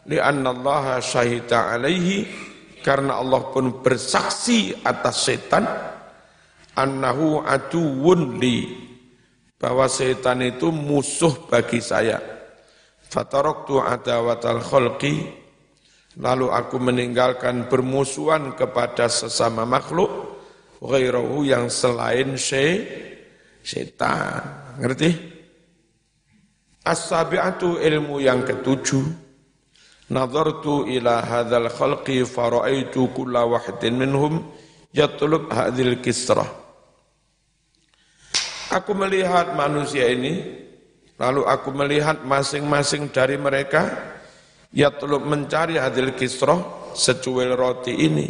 li'annallaha 0.06 1.00
syahida 1.00 1.74
alaihi. 1.74 2.48
Karena 2.80 3.20
Allah 3.20 3.44
pun 3.52 3.84
bersaksi 3.84 4.72
atas 4.80 5.28
setan 5.28 5.68
annahu 6.72 7.44
aduwun 7.44 8.40
li 8.40 8.88
bahwa 9.60 9.84
setan 9.86 10.40
itu 10.40 10.72
musuh 10.72 11.36
bagi 11.52 11.84
saya 11.84 12.16
fataroktu 13.12 13.76
adawatal 13.84 14.64
khalqi 14.64 15.28
lalu 16.16 16.48
aku 16.48 16.80
meninggalkan 16.80 17.68
bermusuhan 17.68 18.56
kepada 18.56 19.06
sesama 19.06 19.68
makhluk 19.68 20.08
ghairahu 20.80 21.44
yang 21.44 21.68
selain 21.68 22.40
sy 22.40 22.88
setan. 23.60 24.40
Ngerti? 24.80 25.10
As-sabi'atu 26.80 27.76
ilmu 27.78 28.24
yang 28.24 28.42
ketujuh. 28.42 29.28
Nazartu 30.10 30.90
ila 30.90 31.22
hadzal 31.22 31.70
khalqi 31.70 32.26
faraitu 32.26 33.06
kulla 33.14 33.46
wahidin 33.46 33.94
minhum 33.94 34.42
yatlub 34.90 35.46
hadhil 35.54 36.02
kisrah. 36.02 36.59
Aku 38.70 38.94
melihat 38.94 39.58
manusia 39.58 40.06
ini, 40.06 40.62
lalu 41.18 41.42
aku 41.42 41.74
melihat 41.74 42.22
masing-masing 42.22 43.10
dari 43.10 43.34
mereka 43.34 43.90
yatlub 44.70 45.26
mencari 45.26 45.74
hadil 45.74 46.14
kisrah 46.14 46.94
secuil 46.94 47.58
roti 47.58 47.94
ini 47.94 48.28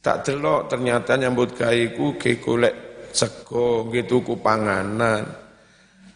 Tak 0.00 0.24
delok 0.24 0.72
ternyata 0.72 1.12
nyambut 1.20 1.52
gaiku 1.52 2.16
ke 2.16 2.40
golek 2.40 3.04
sego 3.12 3.84
gitu 3.92 4.24
ku 4.24 4.40
panganan. 4.40 5.28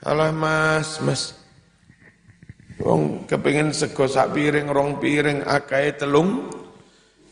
Alah 0.01 0.33
Mas, 0.33 1.05
Mas. 1.05 1.37
Wong 2.81 3.29
kepengin 3.29 3.77
sego 3.77 4.09
sak 4.09 4.33
piring 4.33 4.73
rong 4.73 4.97
piring 4.99 5.45
akae 5.45 5.95
telung 6.01 6.49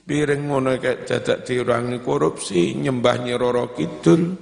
Piring 0.02 0.50
ngono 0.50 0.82
kayak 0.82 1.06
dadak 1.06 1.38
diurangi 1.46 2.02
korupsi, 2.02 2.74
nyembah 2.74 3.22
Nyiroro 3.22 3.70
Kidul, 3.70 4.34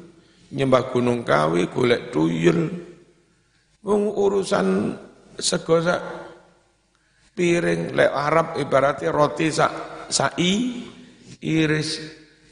nyembah 0.54 0.90
Gunung 0.90 1.22
Kawi, 1.22 1.70
golek 1.70 2.10
tuyul. 2.10 2.60
Wong 3.80 4.02
urusan 4.12 4.92
sego 5.40 5.80
sak 5.80 6.00
piring 7.32 7.96
lek 7.96 8.12
Arab 8.12 8.60
ibaratnya 8.60 9.08
roti 9.08 9.48
sak 9.48 9.72
sai 10.12 10.84
iris 11.40 11.90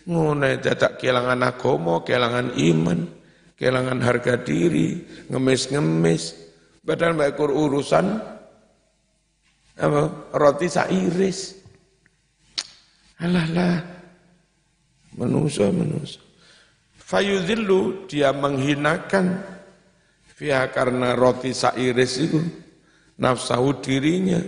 ngono 0.09 0.49
dadak 0.57 0.97
kelangan 0.97 1.45
agama, 1.45 2.01
kelangan 2.01 2.57
iman, 2.57 3.05
kelangan 3.53 4.01
harga 4.01 4.41
diri, 4.41 5.05
ngemis-ngemis. 5.29 6.49
Padahal 6.81 7.13
mbak 7.13 7.37
urusan 7.37 8.07
apa 9.77 10.01
roti 10.33 10.67
sak 10.73 10.89
iris. 10.89 11.61
Alah 13.21 13.47
lah. 13.53 13.77
Menuso, 15.19 15.67
menuso. 15.75 16.28
Fayudhillu, 17.09 18.05
dia 18.05 18.37
menghinakan. 18.37 19.41
Fiha 20.29 20.69
karena 20.69 21.17
roti 21.17 21.57
sairis 21.57 22.21
itu. 22.21 22.45
Nafsahu 23.17 23.81
dirinya. 23.81 24.39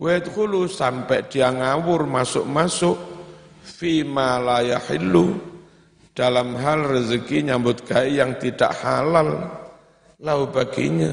Wedhulu 0.00 0.64
sampai 0.64 1.28
dia 1.28 1.52
ngawur 1.52 2.08
masuk-masuk. 2.08 2.96
Fima 3.60 4.40
la 4.40 4.64
yahillu. 4.64 5.36
Dalam 6.16 6.56
hal 6.56 6.88
rezeki 6.88 7.52
nyambut 7.52 7.84
gaya 7.84 8.24
yang 8.24 8.40
tidak 8.40 8.72
halal. 8.80 9.44
Lau 10.24 10.48
baginya. 10.48 11.12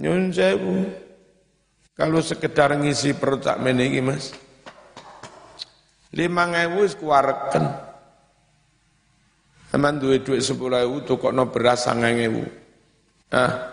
Nyun 0.00 0.32
kalau 1.92 2.24
sekedar 2.24 2.72
ngisi 2.72 3.12
perut 3.12 3.44
tak 3.44 3.60
meniki 3.60 4.00
mas. 4.00 4.32
Lima 6.12 6.44
ngewu 6.48 6.84
kuareken. 7.00 7.64
Emang 9.72 9.96
duit 9.96 10.20
duit 10.20 10.44
sepuluh 10.44 10.84
ewu 10.84 11.00
kok 11.00 11.32
no 11.32 11.48
beras 11.48 11.88
sangat 11.88 12.12
ngewu. 12.12 12.44
Ah, 13.32 13.72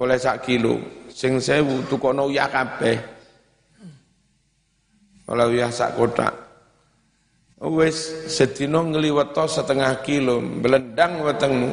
oleh 0.00 0.16
sak 0.16 0.48
kilo. 0.48 0.80
Sing 1.12 1.36
sewu 1.36 1.84
kok 1.84 2.12
no 2.16 2.32
uyah 2.32 2.48
kabeh. 2.48 2.96
Oleh 5.28 5.46
uyah 5.52 5.68
sak 5.68 6.00
kotak. 6.00 6.32
Wes 7.62 8.26
sedino 8.26 8.82
ngliweto 8.82 9.46
setengah 9.46 10.02
kilo, 10.02 10.42
belendang 10.42 11.22
wetengmu. 11.22 11.70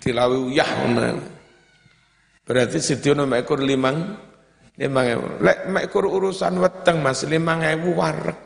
Dilawi 0.00 0.38
uyah 0.54 0.70
ngono. 0.78 1.20
Berarti 2.48 2.80
sediono 2.80 3.28
mekor 3.28 3.60
limang, 3.60 4.16
limang 4.78 5.06
ewu. 5.10 5.26
Lek 5.42 5.58
mekor 5.68 6.06
urusan 6.06 6.62
weteng 6.62 7.02
mas, 7.02 7.26
limang 7.26 7.66
ewu 7.66 7.98
warek. 7.98 8.38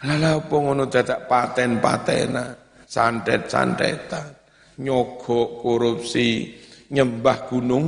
Lala 0.00 0.40
apa 0.40 0.54
ngono 0.56 0.88
dadak 0.88 1.28
paten-patena, 1.28 2.56
santet-santetan, 2.88 4.32
nyogok 4.80 5.60
korupsi, 5.60 6.56
nyembah 6.88 7.38
gunung, 7.50 7.86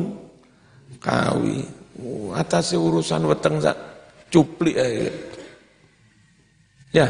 kawi. 1.00 1.80
Uh, 2.02 2.32
atas 2.36 2.72
urusan 2.76 3.28
weteng 3.28 3.60
sak 3.60 3.76
cuplik 4.32 4.76
aja. 4.76 5.08
Ya. 6.92 7.08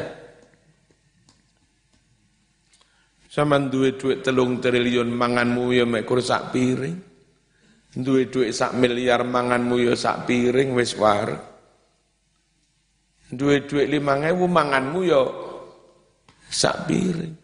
Sama 3.27 3.59
duit-duit 3.59 4.21
telung 4.23 4.61
triliun 4.61 5.09
manganmu 5.11 5.73
ya 5.73 5.87
mekor 5.87 6.21
sak 6.23 6.53
piring. 6.55 7.12
Duwe 7.93 8.33
duit 8.33 8.57
sak 8.57 8.73
miliar 8.73 9.21
manganmu 9.21 9.77
ya 9.77 9.93
sak 9.93 10.25
piring 10.25 10.73
wis 10.73 10.97
war. 10.97 11.29
Duwe 13.29 13.69
duit 13.69 13.85
lima 13.93 14.17
ngewu 14.17 14.49
manganmu 14.49 15.01
ya 15.05 15.23
sak 16.49 16.89
piring. 16.89 17.37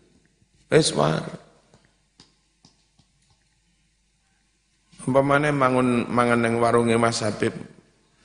Wis 0.72 0.88
war. 0.96 1.20
Umpamane 5.04 5.52
mangun 5.52 6.08
mangan 6.08 6.44
yang 6.44 6.60
warunge 6.60 6.96
Mas 6.96 7.20
Habib. 7.24 7.52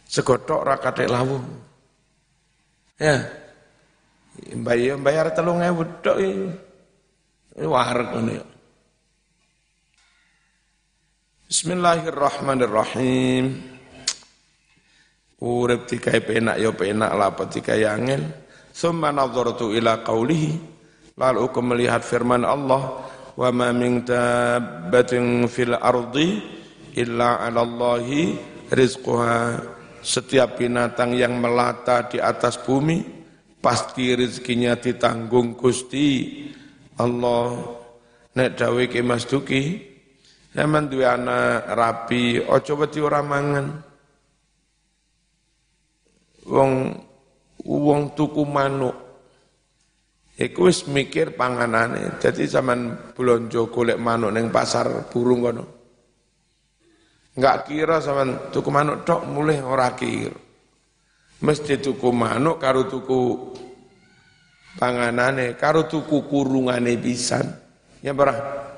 Segotok 0.08 0.64
ra 0.64 0.76
kathek 0.80 1.12
lawu. 1.12 1.40
Ya. 3.00 3.24
Bayar 4.64 5.00
bayar 5.00 5.28
telung 5.36 5.60
ewu 5.60 5.84
tok. 6.00 6.20
War 7.64 7.98
ngono 8.00 8.32
ya. 8.32 8.53
Bismillahirrahmanirrahim. 11.44 13.60
Urip 15.44 15.92
tikai 15.92 16.24
penak 16.24 16.56
ya 16.56 16.72
penak 16.72 17.12
lah 17.20 17.36
tikai 17.36 17.84
angel. 17.84 18.32
Thumma 18.72 19.12
nadhartu 19.12 19.76
ila 19.76 20.00
qawlihi. 20.08 20.56
Lalu 21.20 21.40
aku 21.44 21.60
melihat 21.60 22.00
firman 22.00 22.48
Allah. 22.48 23.04
Wa 23.36 23.52
ma 23.52 23.76
min 23.76 24.08
dabbatin 24.08 25.44
fil 25.52 25.76
ardi 25.76 26.40
illa 26.96 27.44
ala 27.44 27.68
Allahi 27.68 28.40
rizquha. 28.72 29.60
Setiap 30.00 30.64
binatang 30.64 31.12
yang 31.12 31.44
melata 31.44 32.08
di 32.08 32.24
atas 32.24 32.56
bumi 32.56 33.04
pasti 33.60 34.16
rezekinya 34.16 34.80
ditanggung 34.80 35.60
Gusti 35.60 36.40
Allah. 37.04 37.52
Nek 38.32 38.50
dawe 38.56 38.84
ke 38.88 39.04
Mas 39.04 39.28
Duki, 39.28 39.92
Zaman 40.54 40.86
duwe 40.86 41.06
anak 41.10 41.66
rapi, 41.74 42.38
ojo 42.46 42.74
wedi 42.78 43.02
ora 43.02 43.26
mangan. 43.26 43.68
Wong 46.46 46.72
wong 47.66 48.02
tuku 48.14 48.46
manuk. 48.46 48.94
Iku 50.38 50.70
wis 50.70 50.86
mikir 50.86 51.34
panganane. 51.34 52.22
Jadi 52.22 52.46
zaman 52.46 53.14
blonjo 53.18 53.74
golek 53.74 53.98
manuk 53.98 54.34
ning 54.34 54.54
pasar 54.54 55.10
burung 55.10 55.42
kono. 55.42 55.66
Enggak 57.34 57.70
kira 57.70 57.98
zaman 57.98 58.54
tuku 58.54 58.70
manuk 58.70 59.02
tok 59.10 59.26
mulai 59.26 59.58
ora 59.58 59.90
kira. 59.98 60.38
Mesti 61.44 61.82
tuku 61.82 62.14
manuk 62.14 62.62
karo 62.62 62.86
tuku 62.86 63.22
panganane, 64.78 65.58
karo 65.58 65.90
tuku 65.90 66.30
kurungane 66.30 66.94
pisan. 67.02 67.46
Ya 68.06 68.14
berah. 68.14 68.73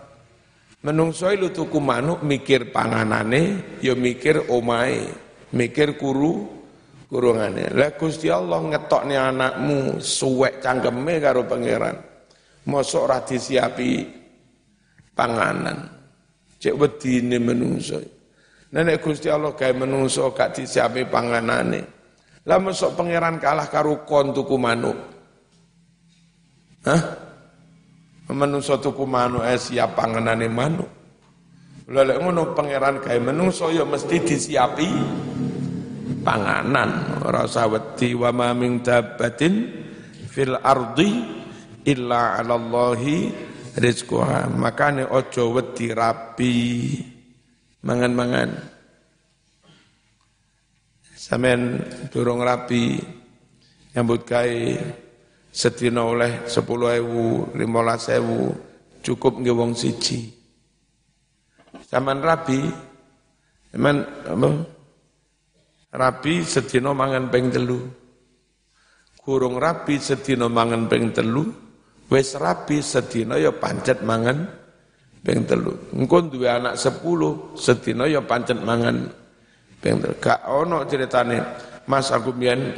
Menungso 0.86 1.33
lu 1.33 1.49
tuku 1.49 1.81
manuk 1.81 2.21
mikir 2.21 2.69
panganane, 2.69 3.75
ya 3.81 3.97
mikir 3.97 4.53
omai, 4.53 5.01
mikir 5.49 5.97
kuru 5.97 6.45
kurungane. 7.09 7.73
Lah 7.73 7.97
Gusti 7.97 8.29
Allah 8.29 8.61
ngetokne 8.61 9.17
anakmu 9.17 9.97
suwek 9.97 10.61
cangkeme 10.61 11.17
karo 11.17 11.41
pangeran. 11.49 11.97
Mosok 12.69 13.01
ora 13.01 13.17
disiapi 13.25 13.91
panganan. 15.17 15.89
Cek 16.61 16.77
wedine 16.77 17.41
menungso. 17.41 17.97
Nenek 18.69 19.01
Gusti 19.01 19.25
Allah 19.25 19.57
gawe 19.57 19.73
menungso 19.73 20.38
gak 20.38 20.61
disiapi 20.61 21.09
panganane. 21.09 21.81
Lah 22.45 22.61
mosok 22.61 22.93
pangeran 22.93 23.41
kalah 23.41 23.73
karo 23.73 24.05
kon 24.05 24.38
tuku 24.38 24.53
manuk. 24.53 24.97
Hah? 26.86 27.24
Menungso 28.26 28.82
tuku 28.82 29.05
manuk 29.05 29.45
eh 29.45 29.53
siap 29.53 29.93
panganane 29.93 30.49
manuk. 30.49 30.89
Lha 31.86 32.17
ngono 32.17 32.57
pangeran 32.57 32.97
gawe 32.97 33.19
menungso 33.21 33.69
ya 33.69 33.86
mesti 33.86 34.17
disiapi 34.17 34.89
panganan. 36.26 37.21
Ora 37.21 37.45
usah 37.45 37.69
wedi 37.69 38.17
wa 38.17 38.34
ma 38.34 38.49
min 38.57 38.82
dabbatin 38.82 39.53
fil 40.26 40.57
ardi 40.57 41.09
illa 41.86 42.41
'ala 42.41 42.57
Allahi 42.57 43.30
rizquha. 43.78 44.49
Makane 44.49 45.05
ojo 45.05 45.61
wedi 45.61 45.93
rapi. 45.93 46.57
Mangan-mangan. 47.86 48.49
Sampeyan 51.13 51.86
durung 52.09 52.41
rapi 52.41 52.97
nyambut 53.93 54.26
gawe 54.26 54.57
sedina 55.56 56.03
oleh 56.03 56.43
10.000, 56.51 57.56
15.000 57.56 57.56
cukup 58.99 59.39
nggih 59.39 59.56
wong 59.56 59.72
siji. 59.72 60.36
Zaman 61.88 62.20
Rabi, 62.20 62.60
zaman 63.72 64.03
apa? 64.03 64.49
Rabi 65.95 66.43
sedina 66.43 66.91
mangan 66.91 67.32
ping 67.32 67.56
telu. 67.56 67.80
Kurung 69.16 69.56
rabi 69.58 69.97
sedina 69.97 70.51
mangan 70.51 70.91
ping 70.91 71.16
telu, 71.16 71.47
wis 72.12 72.36
rabi 72.36 72.84
sedina 72.84 73.39
ya 73.39 73.56
pancet 73.56 74.03
mangan 74.03 74.43
ping 75.24 75.47
telu. 75.47 75.72
Engko 75.95 76.30
duwe 76.30 76.51
anak 76.51 76.76
10, 76.76 77.56
sedina 77.56 78.06
ya 78.12 78.20
pancet 78.22 78.60
mangan 78.60 79.08
ping 79.80 80.03
telu. 80.03 80.14
Gak 80.20 80.43
ono 80.45 80.84
ceritane, 80.84 81.41
Mas 81.88 82.12
aku 82.12 82.36
biyen 82.36 82.76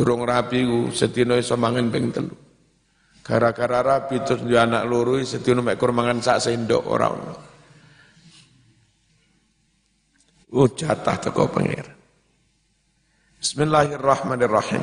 Durung 0.00 0.24
rapi 0.24 0.64
ku 0.64 0.88
setino 0.88 1.36
iso 1.36 1.60
mangan 1.60 1.92
ping 1.92 2.08
telu. 2.08 2.32
Gara-gara 3.20 3.84
rapi 3.84 4.24
terus 4.24 4.40
dia 4.48 4.64
anak 4.64 4.88
loro 4.88 5.20
setino 5.20 5.60
mek 5.60 5.76
kur 5.76 5.92
mangan 5.92 6.24
sak 6.24 6.40
sendok 6.40 6.88
ora 6.88 7.12
ono. 7.12 7.34
Oh 10.56 10.72
jatah 10.72 11.20
teko 11.20 11.52
pangeran. 11.52 11.92
Bismillahirrahmanirrahim. 13.44 14.80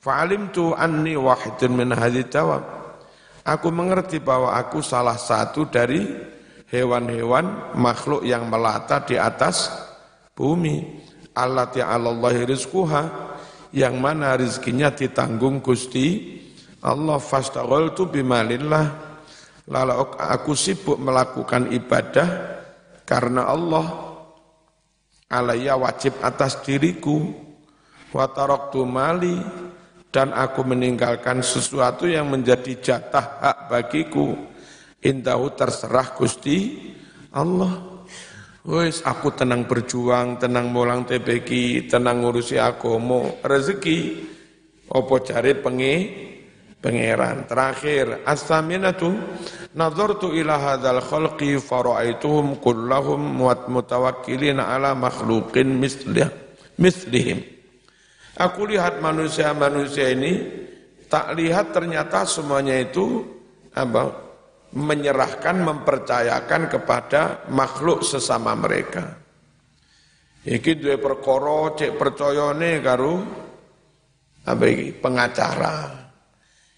Fa'alimtu 0.00 0.72
anni 0.72 1.12
wahidun 1.12 1.84
min 1.84 1.92
hadhi 1.92 2.24
jawab. 2.32 2.64
Aku 3.44 3.68
mengerti 3.68 4.16
bahwa 4.24 4.56
aku 4.56 4.80
salah 4.80 5.20
satu 5.20 5.68
dari 5.68 6.08
hewan-hewan 6.72 7.76
makhluk 7.76 8.24
yang 8.24 8.48
melata 8.48 9.04
di 9.04 9.20
atas 9.20 9.68
bumi. 10.32 11.04
Allah 11.36 11.68
Allahi 11.68 12.48
rizkuha 12.48 13.33
yang 13.74 13.98
mana 13.98 14.38
rizkinya 14.38 14.94
ditanggung 14.94 15.58
Gusti 15.58 16.38
Allah. 16.86 17.18
Tu 17.90 18.04
bimalillah. 18.06 18.86
Lalu 19.66 19.94
aku 20.14 20.52
sibuk 20.54 20.96
melakukan 21.02 21.74
ibadah 21.74 22.28
karena 23.02 23.50
Allah. 23.50 23.86
Alaiya 25.26 25.74
wajib 25.74 26.22
atas 26.22 26.62
diriku. 26.62 27.34
Wa 28.14 28.30
taraktu 28.30 28.86
mali. 28.86 29.34
Dan 30.14 30.30
aku 30.30 30.62
meninggalkan 30.62 31.42
sesuatu 31.42 32.06
yang 32.06 32.30
menjadi 32.30 32.78
jatah 32.78 33.42
hak 33.42 33.58
bagiku. 33.66 34.38
Indahu 35.02 35.50
terserah 35.58 36.14
Gusti 36.14 36.78
Allah 37.34 37.93
Wes 38.64 39.04
aku 39.04 39.28
tenang 39.36 39.68
berjuang, 39.68 40.40
tenang 40.40 40.72
mulang 40.72 41.04
TPK, 41.04 41.84
tenang 41.84 42.24
ngurusi 42.24 42.56
agomo, 42.56 43.36
rezeki 43.44 44.24
opo 44.88 45.20
cari 45.20 45.52
pengi 45.52 45.94
pangeran. 46.80 47.44
Terakhir, 47.44 48.24
as-saminatu 48.24 49.12
nazartu 49.76 50.32
ila 50.32 50.56
hadzal 50.56 51.04
khalqi 51.04 51.60
fara'aituhum 51.60 52.56
kullahum 52.64 53.20
mutawakkilin 53.68 54.56
ala 54.56 54.96
makhluqin 54.96 55.68
mislih 55.68 56.32
mislihim. 56.80 57.44
Aku 58.40 58.64
lihat 58.64 58.96
manusia-manusia 59.04 60.08
ini, 60.08 60.40
tak 61.12 61.36
lihat 61.36 61.76
ternyata 61.76 62.24
semuanya 62.24 62.80
itu 62.80 63.28
apa 63.76 64.23
menyerahkan, 64.74 65.62
mempercayakan 65.62 66.66
kepada 66.66 67.46
makhluk 67.50 68.02
sesama 68.02 68.58
mereka. 68.58 69.14
Iki 70.44 70.76
dua 70.76 71.00
perkara 71.00 71.72
cek 71.72 71.96
percayane 71.96 72.82
karo 72.84 73.14
apa 74.44 74.64
iki 74.68 74.92
pengacara. 75.00 75.76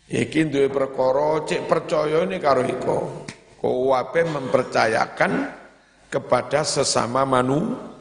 Iki 0.06 0.40
dua 0.52 0.66
perkara 0.70 1.42
cek 1.42 1.66
percayane 1.66 2.36
karo 2.38 2.62
iko. 2.62 2.98
Kowape 3.58 4.22
mempercayakan 4.22 5.32
kepada 6.06 6.62
sesama 6.62 7.26
manusia 7.26 7.96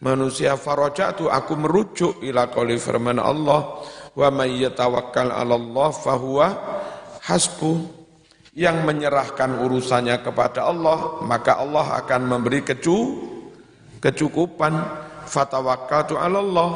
manusia 0.00 0.60
farajatu 0.60 1.32
aku 1.32 1.56
merujuk 1.56 2.20
ila 2.20 2.52
qauli 2.52 2.76
firman 2.76 3.16
Allah 3.16 3.80
wa 4.12 4.28
may 4.32 4.60
yatawakkal 4.60 5.32
'ala 5.32 5.56
Allah 5.56 5.88
fahuwa 5.92 6.46
hasbu 7.24 7.72
yang 8.56 8.88
menyerahkan 8.88 9.60
urusannya 9.60 10.24
kepada 10.24 10.64
Allah 10.64 11.20
maka 11.22 11.60
Allah 11.60 12.00
akan 12.00 12.20
memberi 12.24 12.64
kecu 12.64 12.98
kecukupan 14.00 14.72
fatawakkaltu 15.28 16.16
Allah 16.16 16.70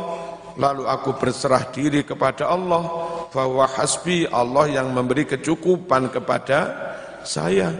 lalu 0.60 0.84
aku 0.84 1.16
berserah 1.16 1.72
diri 1.72 2.04
kepada 2.04 2.52
Allah 2.52 2.84
bahwa 3.32 3.64
hasbi 3.64 4.26
Allah 4.28 4.68
yang 4.68 4.90
memberi 4.90 5.24
kecukupan 5.24 6.10
kepada 6.10 6.58
saya. 7.22 7.72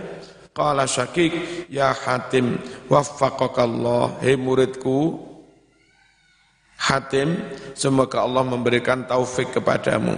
Qala 0.51 0.86
syakik 0.86 1.66
ya 1.70 1.94
hatim 1.94 2.59
waffaqakallah. 2.90 4.18
Hei 4.24 4.34
muridku 4.34 5.30
Hatim, 6.80 7.36
semoga 7.76 8.24
Allah 8.24 8.40
memberikan 8.40 9.05
taufik 9.05 9.53
kepadamu. 9.53 10.16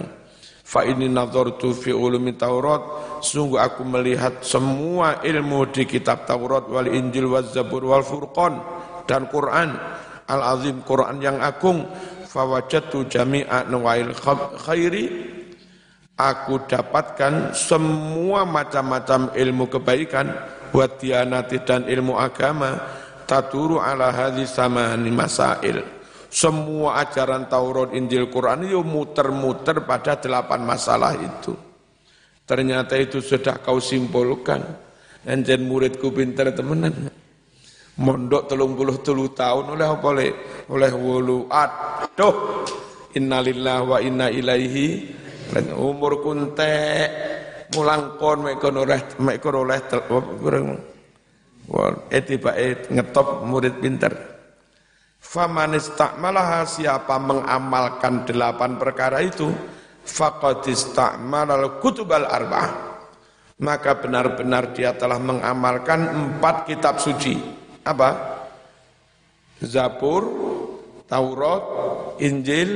Fa 0.63 0.87
ini 0.87 1.11
nazartu 1.11 1.75
fi 1.75 1.91
ulumi 1.91 2.39
Taurat, 2.39 2.79
sungguh 3.19 3.59
aku 3.59 3.83
melihat 3.83 4.39
semua 4.39 5.19
ilmu 5.19 5.67
di 5.67 5.83
kitab 5.83 6.23
Taurat 6.23 6.71
wal 6.71 6.87
Injil 6.87 7.27
wal 7.27 7.43
Zabur 7.43 7.83
wal 7.83 8.01
Furqan 8.01 8.63
dan 9.03 9.27
Quran. 9.27 9.75
Al-azim 10.23 10.79
Quran 10.87 11.19
yang 11.19 11.43
agung. 11.43 11.83
Fawajatu 12.31 13.05
jami'a 13.11 13.67
nawail 13.67 14.15
khairi. 14.63 15.05
Aku 16.15 16.63
dapatkan 16.63 17.51
semua 17.51 18.47
macam-macam 18.47 19.35
ilmu 19.35 19.67
kebaikan 19.67 20.31
buat 20.71 20.97
dianati 20.97 21.59
dan 21.67 21.85
ilmu 21.85 22.15
agama. 22.15 22.79
Taturu 23.27 23.83
ala 23.83 24.15
hadis 24.15 24.55
samani 24.55 25.11
masail 25.11 26.02
semua 26.33 27.05
ajaran 27.05 27.45
Taurat, 27.45 27.93
Injil, 27.93 28.25
Quran 28.33 28.65
itu 28.65 28.81
muter-muter 28.81 29.85
pada 29.85 30.17
delapan 30.17 30.65
masalah 30.65 31.13
itu. 31.13 31.53
Ternyata 32.49 32.97
itu 32.97 33.21
sudah 33.21 33.61
kau 33.61 33.77
simpulkan. 33.77 34.65
Anjen 35.29 35.69
muridku 35.69 36.09
pinter 36.09 36.49
temenan. 36.51 37.13
Mondok 38.01 38.49
telung 38.49 38.73
puluh 38.73 38.97
telu 39.05 39.29
tahun 39.29 39.77
oleh 39.77 39.85
apa 39.85 40.07
oleh 40.09 40.29
oleh 40.65 40.91
wulu 40.97 41.45
aduh 41.45 42.65
innalillah 43.13 43.85
wa 43.85 44.01
inna 44.01 44.33
ilaihi 44.33 45.13
umur 45.77 46.25
kunte 46.25 46.73
mulang 47.77 48.17
kon 48.17 48.49
mek 48.49 48.65
oleh 48.65 48.97
mek 49.21 49.45
oleh 49.45 49.77
eh 52.09 52.21
tiba 52.25 52.51
ngetop 52.89 53.45
murid 53.45 53.77
pinter. 53.77 54.32
Faman 55.33 55.73
istakmalaha 55.73 56.61
siapa 56.69 57.17
mengamalkan 57.17 58.21
delapan 58.21 58.77
perkara 58.77 59.17
itu 59.25 59.49
faqad 60.05 60.61
istakmalal 60.69 61.81
kutubal 61.81 62.29
arba'ah. 62.29 63.01
Maka 63.57 63.97
benar-benar 63.97 64.77
dia 64.77 64.93
telah 64.93 65.17
mengamalkan 65.17 66.05
empat 66.05 66.69
kitab 66.69 67.01
suci. 67.01 67.33
Apa? 67.81 68.09
Zabur 69.57 70.21
Taurat 71.09 71.63
Injil 72.21 72.69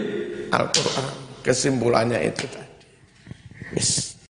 Al-Qur'an. 0.49 1.05
Kesimpulannya 1.45 2.25
itu 2.25 2.45
tadi. 2.49 2.85
Yes. 3.77 4.06